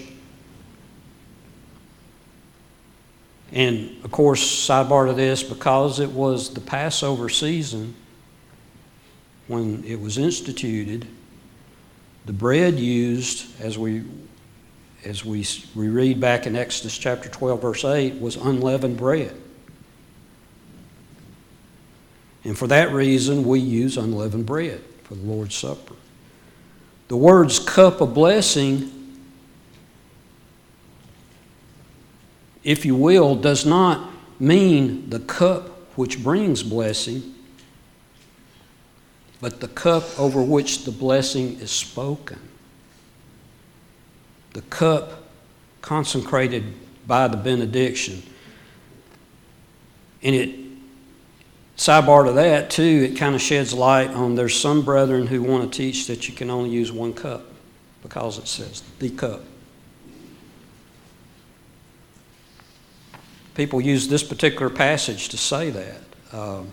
And 3.52 4.02
of 4.02 4.10
course, 4.10 4.42
sidebar 4.42 5.08
to 5.08 5.12
this, 5.12 5.42
because 5.42 6.00
it 6.00 6.10
was 6.10 6.54
the 6.54 6.60
Passover 6.60 7.28
season 7.28 7.94
when 9.48 9.84
it 9.84 10.00
was 10.00 10.18
instituted, 10.18 11.06
the 12.24 12.32
bread 12.32 12.78
used, 12.78 13.60
as 13.60 13.78
we 13.78 14.04
as 15.04 15.24
we, 15.24 15.46
we 15.74 15.88
read 15.88 16.18
back 16.18 16.46
in 16.46 16.56
Exodus 16.56 16.96
chapter 16.96 17.28
12, 17.28 17.60
verse 17.60 17.84
8, 17.84 18.20
was 18.20 18.36
unleavened 18.36 18.96
bread. 18.96 19.34
And 22.44 22.56
for 22.56 22.66
that 22.68 22.92
reason, 22.92 23.44
we 23.44 23.60
use 23.60 23.96
unleavened 23.96 24.46
bread 24.46 24.82
for 25.02 25.14
the 25.14 25.22
Lord's 25.22 25.54
Supper. 25.54 25.94
The 27.08 27.16
words 27.16 27.58
cup 27.58 28.00
of 28.00 28.14
blessing, 28.14 28.90
if 32.62 32.86
you 32.86 32.96
will, 32.96 33.34
does 33.34 33.66
not 33.66 34.10
mean 34.40 35.10
the 35.10 35.20
cup 35.20 35.68
which 35.96 36.22
brings 36.22 36.62
blessing, 36.62 37.33
but 39.44 39.60
the 39.60 39.68
cup 39.68 40.18
over 40.18 40.40
which 40.40 40.84
the 40.86 40.90
blessing 40.90 41.60
is 41.60 41.70
spoken. 41.70 42.38
The 44.54 44.62
cup 44.62 45.24
consecrated 45.82 46.72
by 47.06 47.28
the 47.28 47.36
benediction. 47.36 48.22
And 50.22 50.34
it 50.34 50.58
Sidebar 51.76 52.24
to 52.24 52.32
that, 52.32 52.70
too, 52.70 53.06
it 53.10 53.18
kind 53.18 53.34
of 53.34 53.42
sheds 53.42 53.74
light 53.74 54.08
on 54.08 54.34
there's 54.34 54.58
some 54.58 54.82
brethren 54.82 55.26
who 55.26 55.42
want 55.42 55.70
to 55.70 55.76
teach 55.76 56.06
that 56.06 56.26
you 56.26 56.34
can 56.34 56.48
only 56.48 56.70
use 56.70 56.90
one 56.90 57.12
cup 57.12 57.42
because 58.02 58.38
it 58.38 58.48
says 58.48 58.82
the 58.98 59.10
cup. 59.10 59.42
People 63.54 63.82
use 63.82 64.08
this 64.08 64.22
particular 64.22 64.70
passage 64.70 65.28
to 65.28 65.36
say 65.36 65.68
that. 65.68 66.00
Um, 66.32 66.70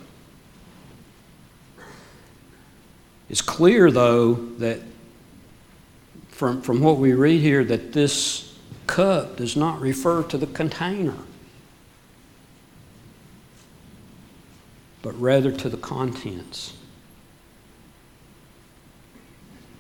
it's 3.31 3.41
clear, 3.41 3.89
though, 3.89 4.35
that 4.59 4.81
from, 6.27 6.61
from 6.61 6.81
what 6.81 6.97
we 6.97 7.13
read 7.13 7.41
here, 7.41 7.63
that 7.63 7.93
this 7.93 8.55
cup 8.85 9.37
does 9.37 9.55
not 9.55 9.81
refer 9.81 10.21
to 10.23 10.37
the 10.37 10.45
container. 10.45 11.15
but 15.01 15.19
rather 15.19 15.51
to 15.51 15.69
the 15.69 15.77
contents. 15.77 16.73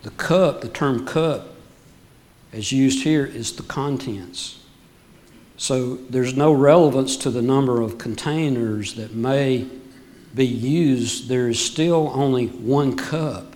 The 0.03 0.09
cup, 0.11 0.61
the 0.61 0.69
term 0.69 1.05
cup, 1.05 1.53
as 2.51 2.71
used 2.71 3.03
here, 3.03 3.25
is 3.25 3.55
the 3.55 3.63
contents. 3.63 4.59
So 5.57 5.95
there's 5.95 6.35
no 6.35 6.51
relevance 6.51 7.15
to 7.17 7.29
the 7.29 7.41
number 7.41 7.81
of 7.81 7.99
containers 7.99 8.95
that 8.95 9.13
may 9.13 9.67
be 10.35 10.45
used. 10.45 11.27
There 11.27 11.49
is 11.49 11.63
still 11.63 12.11
only 12.13 12.47
one 12.47 12.95
cup, 12.95 13.55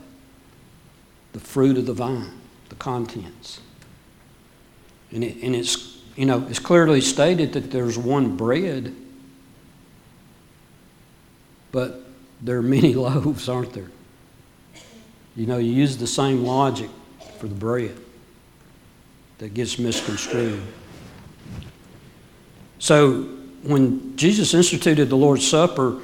the 1.34 1.40
fruit 1.40 1.78
of 1.78 1.86
the 1.86 1.94
vine, 1.94 2.40
the 2.70 2.76
contents. 2.76 3.62
And, 5.12 5.24
it, 5.24 5.38
and 5.42 5.56
it's, 5.56 6.00
you 6.16 6.26
know, 6.26 6.46
it's 6.50 6.60
clearly 6.60 7.02
stated 7.02 7.54
that 7.54 7.72
there's 7.72 7.98
one 7.98 8.36
bread 8.36 8.94
but 11.76 12.00
there 12.42 12.58
are 12.58 12.62
many 12.62 12.94
loaves, 13.08 13.50
aren't 13.50 13.74
there? 13.74 13.92
You 15.36 15.46
know, 15.46 15.58
you 15.58 15.74
use 15.74 15.98
the 15.98 16.08
same 16.08 16.46
logic 16.46 16.90
for 17.38 17.48
the 17.48 17.54
bread 17.54 17.98
that 19.40 19.54
gets 19.54 19.78
misconstrued. 19.78 20.62
So, 22.80 23.24
when 23.64 24.16
Jesus 24.16 24.54
instituted 24.54 25.10
the 25.10 25.18
Lord's 25.18 25.46
Supper, 25.46 26.00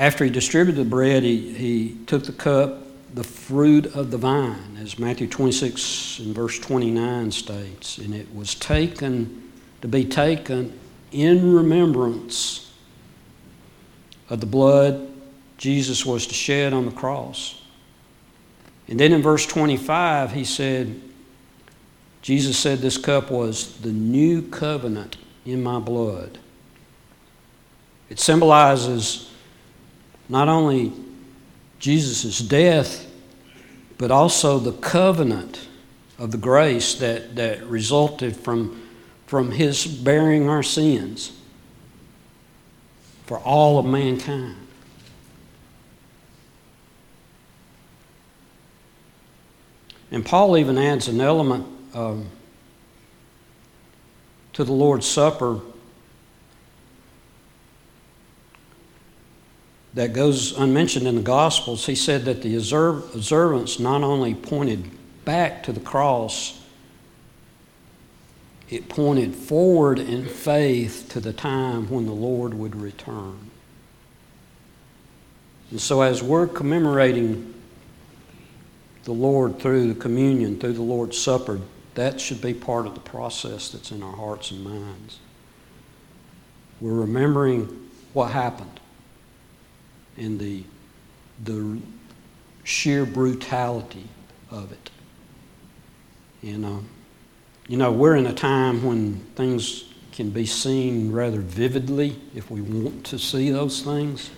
after 0.00 0.24
he 0.24 0.30
distributed 0.30 0.80
the 0.80 0.88
bread, 0.88 1.22
he, 1.22 1.52
he 1.52 1.96
took 2.06 2.24
the 2.24 2.32
cup, 2.32 2.82
the 3.14 3.22
fruit 3.22 3.84
of 3.94 4.10
the 4.10 4.16
vine, 4.16 4.78
as 4.80 4.98
Matthew 4.98 5.28
26 5.28 6.20
and 6.20 6.34
verse 6.34 6.58
29 6.58 7.30
states, 7.30 7.98
and 7.98 8.14
it 8.14 8.34
was 8.34 8.54
taken 8.54 9.52
to 9.82 9.88
be 9.88 10.06
taken 10.06 10.78
in 11.12 11.54
remembrance 11.54 12.72
of 14.30 14.40
the 14.40 14.46
blood 14.46 15.06
Jesus 15.58 16.06
was 16.06 16.26
to 16.28 16.34
shed 16.34 16.72
on 16.72 16.86
the 16.86 16.92
cross. 16.92 17.60
And 18.88 18.98
then 18.98 19.12
in 19.12 19.20
verse 19.20 19.44
25, 19.44 20.32
he 20.32 20.44
said, 20.44 20.98
Jesus 22.22 22.58
said 22.58 22.78
this 22.78 22.96
cup 22.96 23.30
was 23.30 23.78
the 23.80 23.92
new 23.92 24.40
covenant 24.48 25.18
in 25.44 25.62
my 25.62 25.78
blood. 25.78 26.38
It 28.08 28.18
symbolizes 28.18 29.29
not 30.30 30.48
only 30.48 30.92
Jesus' 31.80 32.38
death, 32.38 33.10
but 33.98 34.10
also 34.10 34.58
the 34.58 34.72
covenant 34.72 35.68
of 36.18 36.30
the 36.30 36.38
grace 36.38 36.94
that, 36.94 37.34
that 37.34 37.66
resulted 37.66 38.36
from, 38.36 38.80
from 39.26 39.50
his 39.50 39.86
bearing 39.86 40.48
our 40.48 40.62
sins 40.62 41.32
for 43.26 43.38
all 43.40 43.78
of 43.78 43.84
mankind. 43.84 44.56
And 50.12 50.24
Paul 50.24 50.56
even 50.56 50.78
adds 50.78 51.08
an 51.08 51.20
element 51.20 51.66
um, 51.94 52.26
to 54.52 54.64
the 54.64 54.72
Lord's 54.72 55.06
Supper 55.06 55.60
that 59.94 60.12
goes 60.12 60.56
unmentioned 60.56 61.06
in 61.06 61.16
the 61.16 61.22
Gospels. 61.22 61.86
He 61.86 61.94
said 61.94 62.24
that 62.26 62.42
the 62.42 62.56
observance 62.56 63.80
not 63.80 64.02
only 64.02 64.34
pointed 64.34 64.90
back 65.24 65.62
to 65.64 65.72
the 65.72 65.80
cross, 65.80 66.60
it 68.68 68.88
pointed 68.88 69.34
forward 69.34 69.98
in 69.98 70.26
faith 70.26 71.06
to 71.10 71.20
the 71.20 71.32
time 71.32 71.90
when 71.90 72.06
the 72.06 72.12
Lord 72.12 72.54
would 72.54 72.76
return. 72.76 73.50
And 75.72 75.80
so, 75.80 76.02
as 76.02 76.22
we're 76.22 76.46
commemorating 76.46 77.54
the 79.04 79.12
Lord 79.12 79.58
through 79.58 79.92
the 79.92 80.00
communion, 80.00 80.58
through 80.60 80.74
the 80.74 80.82
Lord's 80.82 81.18
Supper, 81.18 81.60
that 81.94 82.20
should 82.20 82.40
be 82.40 82.54
part 82.54 82.86
of 82.86 82.94
the 82.94 83.00
process 83.00 83.70
that's 83.70 83.90
in 83.90 84.02
our 84.02 84.14
hearts 84.14 84.52
and 84.52 84.62
minds. 84.62 85.18
We're 86.80 86.94
remembering 86.94 87.90
what 88.12 88.30
happened 88.30 88.79
and 90.16 90.38
the, 90.38 90.64
the 91.44 91.78
sheer 92.64 93.04
brutality 93.04 94.08
of 94.50 94.72
it. 94.72 94.90
And, 96.42 96.64
uh, 96.64 96.78
you 97.68 97.76
know, 97.76 97.92
we're 97.92 98.16
in 98.16 98.26
a 98.26 98.34
time 98.34 98.82
when 98.82 99.16
things 99.36 99.84
can 100.12 100.30
be 100.30 100.46
seen 100.46 101.12
rather 101.12 101.40
vividly 101.40 102.16
if 102.34 102.50
we 102.50 102.60
want 102.60 103.04
to 103.06 103.18
see 103.18 103.50
those 103.50 103.82
things. 103.82 104.30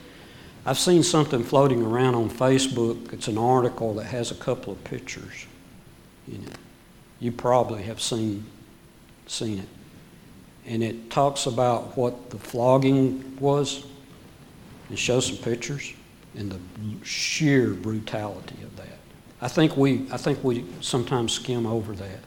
I've 0.64 0.78
seen 0.78 1.02
something 1.02 1.42
floating 1.42 1.82
around 1.82 2.14
on 2.14 2.30
Facebook. 2.30 3.12
It's 3.12 3.26
an 3.26 3.38
article 3.38 3.94
that 3.94 4.04
has 4.04 4.30
a 4.30 4.37
couple 4.37 4.72
of 4.72 4.85
pictures 4.85 5.46
in 6.28 6.44
it. 6.44 6.56
You 7.18 7.32
probably 7.32 7.82
have 7.85 8.00
seen, 8.00 8.44
seen 9.26 9.58
it. 9.58 9.68
And 10.66 10.82
it 10.82 11.11
talks 11.11 11.46
about 11.46 11.96
what 11.96 12.30
the 12.30 12.38
flogging 12.38 13.37
was. 13.40 13.85
It 14.92 14.98
shows 14.98 15.26
some 15.26 15.38
pictures 15.38 15.92
and 16.37 16.52
the 16.52 16.61
sheer 17.05 17.70
brutality 17.70 18.62
of 18.62 18.76
that. 18.76 18.98
I 19.40 19.48
think 19.48 19.76
we, 19.76 20.07
I 20.12 20.18
think 20.18 20.44
we 20.44 20.64
sometimes 20.81 21.33
skim 21.33 21.66
over 21.66 21.94
that. 21.94 22.20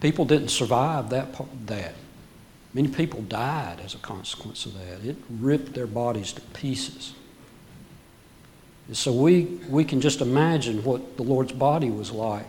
People 0.00 0.24
didn't 0.24 0.48
survive 0.48 1.10
that, 1.10 1.34
that. 1.66 1.94
Many 2.72 2.88
people 2.88 3.22
died 3.22 3.80
as 3.84 3.94
a 3.94 3.98
consequence 3.98 4.64
of 4.64 4.74
that. 4.74 5.04
It 5.04 5.16
ripped 5.28 5.74
their 5.74 5.86
bodies 5.86 6.32
to 6.32 6.40
pieces. 6.40 7.12
And 8.86 8.96
so 8.96 9.12
we, 9.12 9.44
we 9.68 9.84
can 9.84 10.00
just 10.00 10.20
imagine 10.20 10.82
what 10.84 11.16
the 11.16 11.22
Lord's 11.22 11.52
body 11.52 11.90
was 11.90 12.10
like 12.10 12.46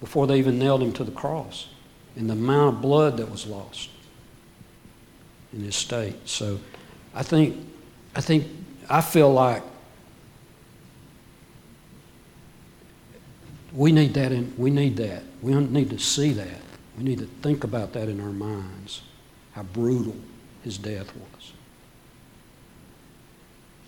before 0.00 0.26
they 0.26 0.38
even 0.38 0.58
nailed 0.58 0.82
him 0.82 0.92
to 0.94 1.04
the 1.04 1.12
cross 1.12 1.68
and 2.16 2.28
the 2.28 2.34
amount 2.34 2.76
of 2.76 2.82
blood 2.82 3.16
that 3.18 3.30
was 3.30 3.46
lost 3.46 3.90
in 5.52 5.60
his 5.60 5.76
state. 5.76 6.16
So 6.28 6.58
I 7.14 7.22
think, 7.22 7.56
I 8.14 8.20
think, 8.20 8.46
I 8.88 9.00
feel 9.00 9.32
like 9.32 9.62
we 13.72 13.92
need 13.92 14.14
that 14.14 14.32
in, 14.32 14.52
we 14.56 14.70
need 14.70 14.96
that. 14.96 15.22
We 15.42 15.54
need 15.54 15.90
to 15.90 15.98
see 15.98 16.32
that. 16.32 16.60
We 16.98 17.04
need 17.04 17.18
to 17.18 17.26
think 17.26 17.64
about 17.64 17.92
that 17.92 18.08
in 18.08 18.20
our 18.20 18.32
minds 18.32 19.02
how 19.52 19.62
brutal 19.62 20.16
his 20.62 20.78
death 20.78 21.12
was. 21.16 21.52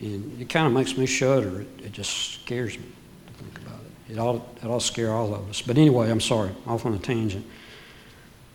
And 0.00 0.40
it 0.40 0.48
kind 0.48 0.66
of 0.66 0.72
makes 0.72 0.96
me 0.96 1.06
shudder. 1.06 1.60
It, 1.60 1.68
it, 1.84 1.92
just 1.92 2.42
scares 2.42 2.76
me 2.76 2.86
to 3.26 3.32
think 3.34 3.58
about 3.58 3.80
it. 3.80 4.12
It 4.12 4.18
ought, 4.18 4.42
it 4.62 4.66
to 4.66 4.80
scare 4.80 5.12
all 5.12 5.34
of 5.34 5.48
us. 5.48 5.62
But 5.62 5.78
anyway, 5.78 6.10
I'm 6.10 6.20
sorry, 6.20 6.50
off 6.66 6.84
on 6.84 6.94
a 6.94 6.98
tangent. 6.98 7.46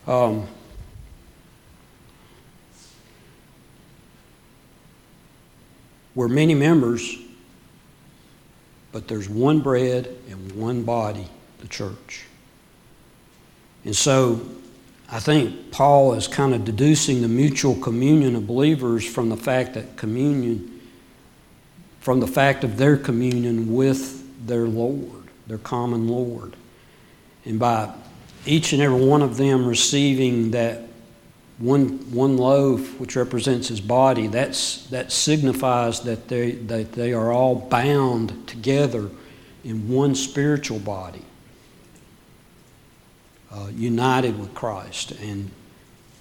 Um, 0.06 0.48
we're 6.18 6.28
many 6.28 6.56
members, 6.56 7.16
but 8.92 9.08
there's 9.08 9.30
one 9.30 9.60
bread 9.60 10.08
and 10.28 10.52
one 10.54 10.82
body, 10.82 11.28
the 11.60 11.68
church. 11.68 12.26
And 13.86 13.96
so 13.96 14.42
I 15.12 15.20
think 15.20 15.70
Paul 15.72 16.16
is 16.16 16.28
kind 16.28 16.56
of 16.56 16.66
deducing 16.66 17.22
the 17.22 17.28
mutual 17.28 17.76
communion 17.76 18.36
of 18.36 18.48
believers 18.48 19.06
from 19.06 19.30
the 19.30 19.38
fact 19.38 19.76
that 19.76 19.96
communion, 19.96 20.82
from 22.00 22.20
the 22.20 22.26
fact 22.26 22.64
of 22.64 22.78
their 22.78 22.98
communion 22.98 23.76
with 23.76 24.48
their 24.48 24.66
Lord, 24.66 25.26
their 25.46 25.60
common 25.60 26.08
Lord. 26.08 26.56
And 27.46 27.60
by 27.60 27.94
each 28.44 28.74
and 28.74 28.82
every 28.82 29.06
one 29.06 29.22
of 29.22 29.38
them 29.38 29.68
receiving 29.68 30.50
that 30.50 30.82
one, 31.58 32.12
one 32.14 32.38
loaf, 32.38 33.00
which 33.00 33.16
represents 33.16 33.68
his 33.68 33.82
body, 33.82 34.28
that's, 34.28 34.86
that 34.88 35.12
signifies 35.12 36.02
that 36.02 36.28
they, 36.28 36.52
that 36.52 36.92
they 36.94 37.14
are 37.14 37.32
all 37.32 37.56
bound 37.56 38.48
together 38.48 39.10
in 39.64 39.90
one 39.90 40.14
spiritual 40.14 40.80
body 40.80 41.26
uh, 43.52 43.68
united 43.74 44.38
with 44.40 44.54
Christ 44.54 45.12
and, 45.12 45.50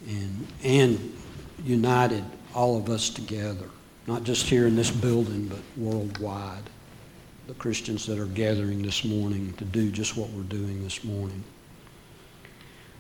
and, 0.09 0.47
and 0.65 1.17
united 1.65 2.25
all 2.55 2.79
of 2.79 2.89
us 2.89 3.11
together, 3.11 3.69
not 4.07 4.25
just 4.25 4.47
here 4.47 4.67
in 4.67 4.75
this 4.75 4.91
building, 4.91 5.49
but 5.49 5.59
worldwide. 5.77 6.63
The 7.47 7.55
Christians 7.55 8.07
that 8.07 8.19
are 8.19 8.27
gathering 8.27 8.83
this 8.83 9.05
morning 9.05 9.53
to 9.59 9.65
do 9.65 9.91
just 9.91 10.17
what 10.17 10.31
we're 10.31 10.43
doing 10.43 10.83
this 10.83 11.05
morning. 11.05 11.45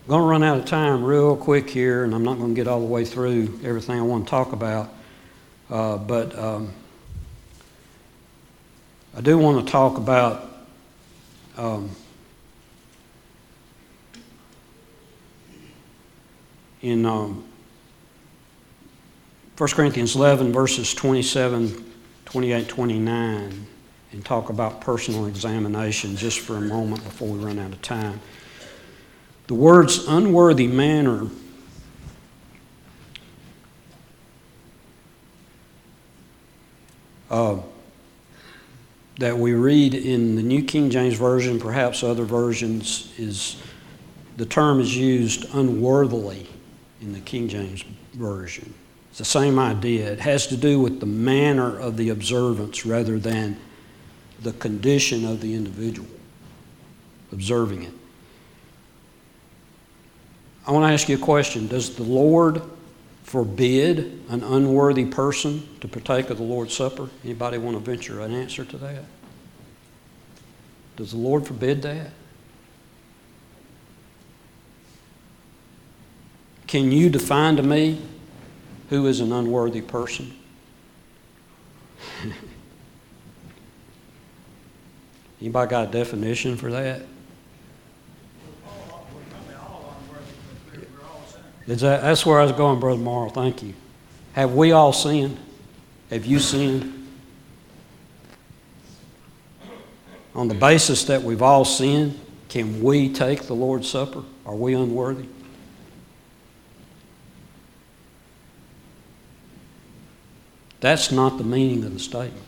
Going 0.08 0.22
to 0.22 0.28
run 0.28 0.44
out 0.44 0.58
of 0.58 0.66
time 0.66 1.02
real 1.02 1.36
quick 1.36 1.68
here, 1.68 2.04
and 2.04 2.14
I'm 2.14 2.22
not 2.22 2.38
going 2.38 2.50
to 2.50 2.54
get 2.54 2.68
all 2.68 2.78
the 2.78 2.86
way 2.86 3.04
through 3.04 3.58
everything 3.64 3.98
I 3.98 4.02
want 4.02 4.24
to 4.24 4.30
talk 4.30 4.52
about. 4.52 4.94
Uh, 5.68 5.96
but 5.96 6.38
um, 6.38 6.72
I 9.16 9.20
do 9.20 9.36
want 9.36 9.66
to 9.66 9.72
talk 9.72 9.98
about 9.98 10.48
um, 11.56 11.90
in 16.82 17.04
um, 17.04 17.44
1 19.58 19.68
Corinthians 19.70 20.14
11, 20.14 20.52
verses 20.52 20.94
27, 20.94 21.84
28, 22.26 22.68
29, 22.68 23.66
and 24.12 24.24
talk 24.24 24.50
about 24.50 24.80
personal 24.80 25.26
examination 25.26 26.14
just 26.14 26.38
for 26.38 26.58
a 26.58 26.60
moment 26.60 27.02
before 27.02 27.26
we 27.26 27.44
run 27.44 27.58
out 27.58 27.72
of 27.72 27.82
time. 27.82 28.20
The 29.46 29.54
words 29.54 30.06
unworthy 30.08 30.66
manner 30.66 31.28
uh, 37.30 37.58
that 39.18 39.38
we 39.38 39.54
read 39.54 39.94
in 39.94 40.36
the 40.36 40.42
New 40.42 40.62
King 40.64 40.90
James 40.90 41.14
Version, 41.14 41.60
perhaps 41.60 42.02
other 42.02 42.24
versions, 42.24 43.12
is 43.18 43.56
the 44.36 44.46
term 44.46 44.80
is 44.80 44.96
used 44.96 45.46
unworthily 45.54 46.48
in 47.00 47.12
the 47.12 47.20
King 47.20 47.48
James 47.48 47.84
Version. 48.14 48.74
It's 49.10 49.18
the 49.18 49.24
same 49.24 49.58
idea. 49.58 50.10
It 50.12 50.20
has 50.20 50.46
to 50.48 50.56
do 50.56 50.80
with 50.80 51.00
the 51.00 51.06
manner 51.06 51.78
of 51.78 51.96
the 51.96 52.10
observance 52.10 52.84
rather 52.84 53.18
than 53.18 53.58
the 54.42 54.52
condition 54.52 55.24
of 55.24 55.40
the 55.40 55.54
individual 55.54 56.08
observing 57.32 57.82
it. 57.84 57.92
I 60.66 60.72
want 60.72 60.84
to 60.84 60.92
ask 60.92 61.08
you 61.08 61.16
a 61.16 61.20
question. 61.20 61.68
Does 61.68 61.94
the 61.94 62.02
Lord 62.02 62.60
forbid 63.22 64.24
an 64.28 64.42
unworthy 64.42 65.04
person 65.04 65.68
to 65.80 65.88
partake 65.88 66.30
of 66.30 66.38
the 66.38 66.44
Lord's 66.44 66.74
Supper? 66.74 67.08
Anybody 67.24 67.58
want 67.58 67.76
to 67.76 67.80
venture 67.80 68.20
an 68.20 68.34
answer 68.34 68.64
to 68.64 68.76
that? 68.78 69.04
Does 70.96 71.12
the 71.12 71.18
Lord 71.18 71.46
forbid 71.46 71.82
that? 71.82 72.10
Can 76.66 76.90
you 76.90 77.08
define 77.08 77.54
to 77.56 77.62
me 77.62 78.02
who 78.90 79.06
is 79.06 79.20
an 79.20 79.32
unworthy 79.32 79.82
person? 79.82 80.34
Anybody 85.40 85.70
got 85.70 85.88
a 85.88 85.90
definition 85.92 86.56
for 86.56 86.72
that? 86.72 87.02
Is 91.66 91.80
that, 91.80 92.02
that's 92.02 92.24
where 92.24 92.40
I 92.40 92.44
was 92.44 92.52
going, 92.52 92.78
Brother 92.78 93.00
Morrow. 93.00 93.28
Thank 93.28 93.62
you. 93.62 93.74
Have 94.34 94.54
we 94.54 94.72
all 94.72 94.92
sinned? 94.92 95.38
Have 96.10 96.24
you 96.24 96.38
sinned? 96.38 96.92
On 100.34 100.48
the 100.48 100.54
basis 100.54 101.04
that 101.04 101.22
we've 101.22 101.42
all 101.42 101.64
sinned, 101.64 102.20
can 102.48 102.82
we 102.82 103.12
take 103.12 103.42
the 103.42 103.54
Lord's 103.54 103.88
Supper? 103.88 104.22
Are 104.44 104.54
we 104.54 104.74
unworthy? 104.74 105.26
That's 110.80 111.10
not 111.10 111.38
the 111.38 111.44
meaning 111.44 111.82
of 111.84 111.94
the 111.94 111.98
statement. 111.98 112.42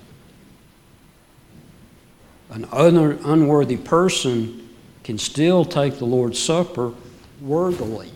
an 2.50 2.66
un- 2.72 3.18
unworthy 3.24 3.76
person 3.76 4.68
can 5.02 5.18
still 5.18 5.64
take 5.64 5.98
the 5.98 6.04
Lord's 6.04 6.38
Supper 6.38 6.92
worthily. 7.40 8.10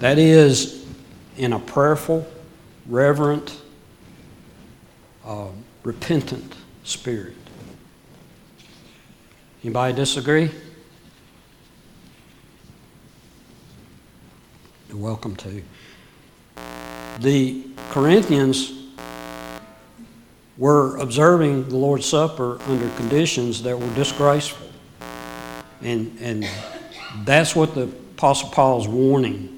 That 0.00 0.18
is, 0.18 0.84
in 1.36 1.52
a 1.52 1.58
prayerful, 1.58 2.26
reverent, 2.86 3.60
uh, 5.24 5.48
repentant 5.82 6.54
spirit. 6.82 7.36
Anybody 9.62 9.94
disagree? 9.94 10.50
You're 14.88 14.98
welcome 14.98 15.36
to. 15.36 15.62
The 17.20 17.64
Corinthians 17.90 18.72
were 20.58 20.96
observing 20.98 21.68
the 21.68 21.76
Lord's 21.76 22.06
Supper 22.06 22.60
under 22.62 22.88
conditions 22.96 23.62
that 23.62 23.78
were 23.78 23.94
disgraceful. 23.94 24.68
And, 25.80 26.16
and 26.20 26.48
that's 27.24 27.56
what 27.56 27.74
the 27.74 27.84
Apostle 27.84 28.50
Paul 28.50 28.82
is 28.82 28.88
warning 28.88 29.53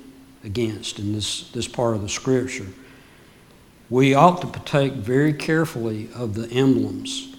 against 0.47 0.99
in 0.99 1.12
this, 1.12 1.51
this 1.51 1.68
part 1.68 1.94
of 1.94 2.01
the 2.01 2.09
Scripture. 2.09 2.68
We 3.90 4.14
ought 4.14 4.40
to 4.40 4.47
partake 4.47 4.94
very 4.94 5.34
carefully 5.34 6.09
of 6.14 6.34
the 6.34 6.49
emblems 6.49 7.36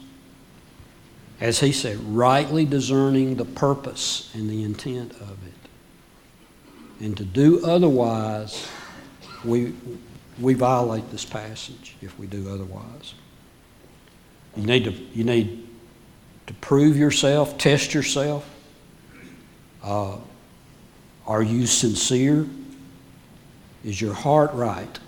as 1.39 1.60
he 1.60 1.72
said, 1.72 1.99
rightly 1.99 2.66
discerning 2.66 3.36
the 3.36 3.45
purpose 3.45 4.32
and 4.34 4.49
the 4.49 4.64
intent 4.64 5.12
of 5.14 5.38
it. 5.45 7.03
And 7.05 7.16
to 7.18 7.24
do 7.24 7.64
otherwise, 7.64 8.68
we, 9.45 9.74
we 10.39 10.55
violate 10.55 11.12
this 11.12 11.26
passage 11.26 11.95
if 12.01 12.18
we 12.18 12.26
do 12.26 12.49
otherwise. 12.51 13.14
You 14.55 14.66
need 14.66 14.86
to, 14.86 14.91
you 14.91 15.24
need 15.24 15.68
to 16.47 16.53
prove 16.55 16.97
yourself, 16.97 17.58
test 17.60 17.93
yourself. 17.93 18.49
Uh, 19.84 20.18
are 21.28 21.43
you 21.43 21.68
sincere? 21.68 22.47
Is 23.84 24.01
your 24.01 24.13
heart 24.13 24.53
right? 24.53 24.99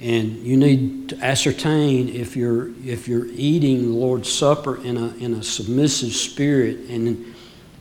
And 0.00 0.36
you 0.38 0.56
need 0.56 1.08
to 1.08 1.18
ascertain 1.18 2.08
if 2.08 2.36
you're, 2.36 2.70
if 2.84 3.08
you're 3.08 3.26
eating 3.26 3.82
the 3.82 3.96
Lord's 3.96 4.32
Supper 4.32 4.82
in 4.82 4.96
a, 4.96 5.08
in 5.16 5.34
a 5.34 5.42
submissive 5.42 6.12
spirit 6.12 6.78
and, 6.88 7.34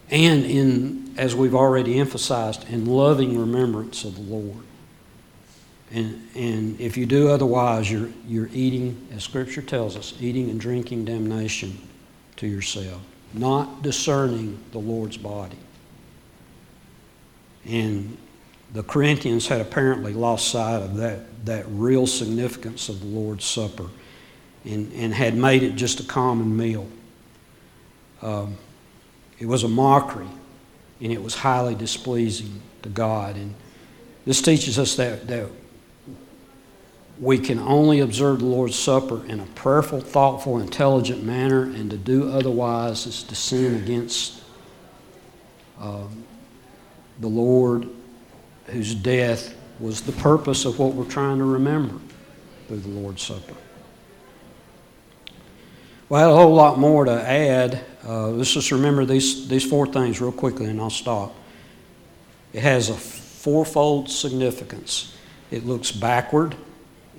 and 0.09 0.43
in, 0.45 1.13
as 1.17 1.35
we've 1.35 1.53
already 1.53 1.99
emphasized, 1.99 2.67
in 2.69 2.87
loving 2.87 3.39
remembrance 3.39 4.03
of 4.03 4.15
the 4.15 4.21
Lord. 4.21 4.63
And, 5.91 6.27
and 6.35 6.81
if 6.81 6.97
you 6.97 7.05
do 7.05 7.29
otherwise, 7.29 7.89
you're, 7.89 8.09
you're 8.27 8.49
eating, 8.51 9.07
as 9.15 9.23
Scripture 9.23 9.61
tells 9.61 9.95
us, 9.95 10.13
eating 10.19 10.49
and 10.49 10.59
drinking 10.59 11.05
damnation 11.05 11.77
to 12.37 12.47
yourself, 12.47 13.01
not 13.33 13.83
discerning 13.83 14.59
the 14.71 14.79
Lord's 14.79 15.17
body. 15.17 15.57
And 17.65 18.17
the 18.73 18.83
Corinthians 18.83 19.47
had 19.47 19.61
apparently 19.61 20.13
lost 20.13 20.49
sight 20.49 20.81
of 20.81 20.97
that, 20.97 21.45
that 21.45 21.65
real 21.69 22.05
significance 22.05 22.89
of 22.89 22.99
the 22.99 23.05
Lord's 23.05 23.45
Supper 23.45 23.87
and, 24.65 24.91
and 24.93 25.13
had 25.13 25.35
made 25.35 25.63
it 25.63 25.75
just 25.75 25.99
a 25.99 26.03
common 26.03 26.55
meal. 26.55 26.87
Um, 28.21 28.57
it 29.39 29.45
was 29.45 29.63
a 29.63 29.69
mockery 29.69 30.27
and 30.99 31.11
it 31.11 31.21
was 31.21 31.35
highly 31.35 31.75
displeasing 31.75 32.61
to 32.81 32.89
God. 32.89 33.35
And 33.35 33.53
this 34.25 34.41
teaches 34.41 34.77
us 34.77 34.95
that, 34.95 35.27
that 35.27 35.47
we 37.19 37.39
can 37.39 37.59
only 37.59 38.01
observe 38.01 38.39
the 38.39 38.45
Lord's 38.45 38.77
Supper 38.77 39.25
in 39.25 39.39
a 39.39 39.45
prayerful, 39.45 40.01
thoughtful, 40.01 40.59
intelligent 40.59 41.23
manner, 41.23 41.63
and 41.63 41.89
to 41.89 41.97
do 41.97 42.29
otherwise 42.29 43.05
is 43.07 43.23
to 43.23 43.35
sin 43.35 43.75
against 43.75 44.43
um, 45.79 46.23
the 47.19 47.27
Lord 47.27 47.87
whose 48.67 48.93
death 48.95 49.55
was 49.79 50.01
the 50.01 50.11
purpose 50.13 50.65
of 50.65 50.79
what 50.79 50.93
we're 50.93 51.05
trying 51.05 51.37
to 51.37 51.45
remember 51.45 51.99
through 52.67 52.79
the 52.79 52.89
Lord's 52.89 53.21
Supper. 53.21 53.55
Well, 56.09 56.19
I 56.19 56.23
had 56.23 56.31
a 56.31 56.35
whole 56.35 56.55
lot 56.55 56.79
more 56.79 57.05
to 57.05 57.11
add. 57.11 57.83
Uh, 58.07 58.29
let's 58.29 58.53
just 58.53 58.71
remember 58.71 59.05
these, 59.05 59.47
these 59.47 59.65
four 59.65 59.85
things 59.85 60.21
real 60.21 60.31
quickly 60.31 60.67
and 60.67 60.79
I'll 60.79 60.89
stop. 60.89 61.35
It 62.53 62.61
has 62.63 62.89
a 62.89 62.93
fourfold 62.93 64.09
significance. 64.09 65.15
It 65.51 65.65
looks 65.65 65.91
backward. 65.91 66.55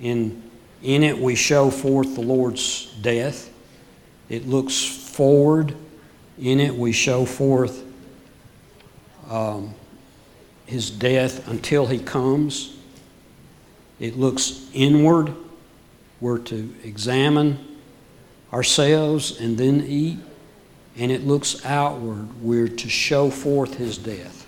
In, 0.01 0.49
in 0.81 1.03
it, 1.03 1.17
we 1.17 1.35
show 1.35 1.69
forth 1.69 2.15
the 2.15 2.21
Lord's 2.21 2.85
death. 3.01 3.51
It 4.27 4.47
looks 4.47 4.83
forward. 4.83 5.75
In 6.39 6.59
it, 6.59 6.73
we 6.73 6.91
show 6.91 7.25
forth 7.25 7.83
um, 9.29 9.73
his 10.69 10.91
death 10.91 11.47
until 11.47 11.87
he 11.87 11.97
comes. 11.97 12.77
It 13.99 14.17
looks 14.17 14.69
inward. 14.71 15.33
We're 16.21 16.37
to 16.37 16.75
examine 16.83 17.79
ourselves 18.53 19.39
and 19.39 19.57
then 19.57 19.83
eat. 19.87 20.19
And 20.95 21.11
it 21.11 21.25
looks 21.25 21.65
outward. 21.65 22.43
We're 22.43 22.67
to 22.67 22.89
show 22.89 23.31
forth 23.31 23.77
his 23.77 23.97
death 23.97 24.47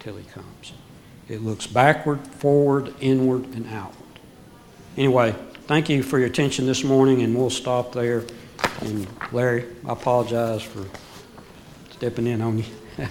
till 0.00 0.16
he 0.16 0.24
comes. 0.24 0.72
It 1.28 1.42
looks 1.42 1.68
backward, 1.68 2.26
forward, 2.26 2.92
inward, 3.00 3.44
and 3.54 3.68
outward. 3.68 3.96
Anyway, 4.96 5.36
thank 5.68 5.88
you 5.88 6.02
for 6.02 6.18
your 6.18 6.26
attention 6.26 6.66
this 6.66 6.82
morning, 6.82 7.22
and 7.22 7.36
we'll 7.36 7.48
stop 7.48 7.92
there. 7.92 8.24
And 8.80 9.06
Larry, 9.30 9.66
I 9.86 9.92
apologize 9.92 10.62
for 10.62 10.84
stepping 11.92 12.26
in 12.26 12.40
on 12.40 12.58
you. 12.58 12.64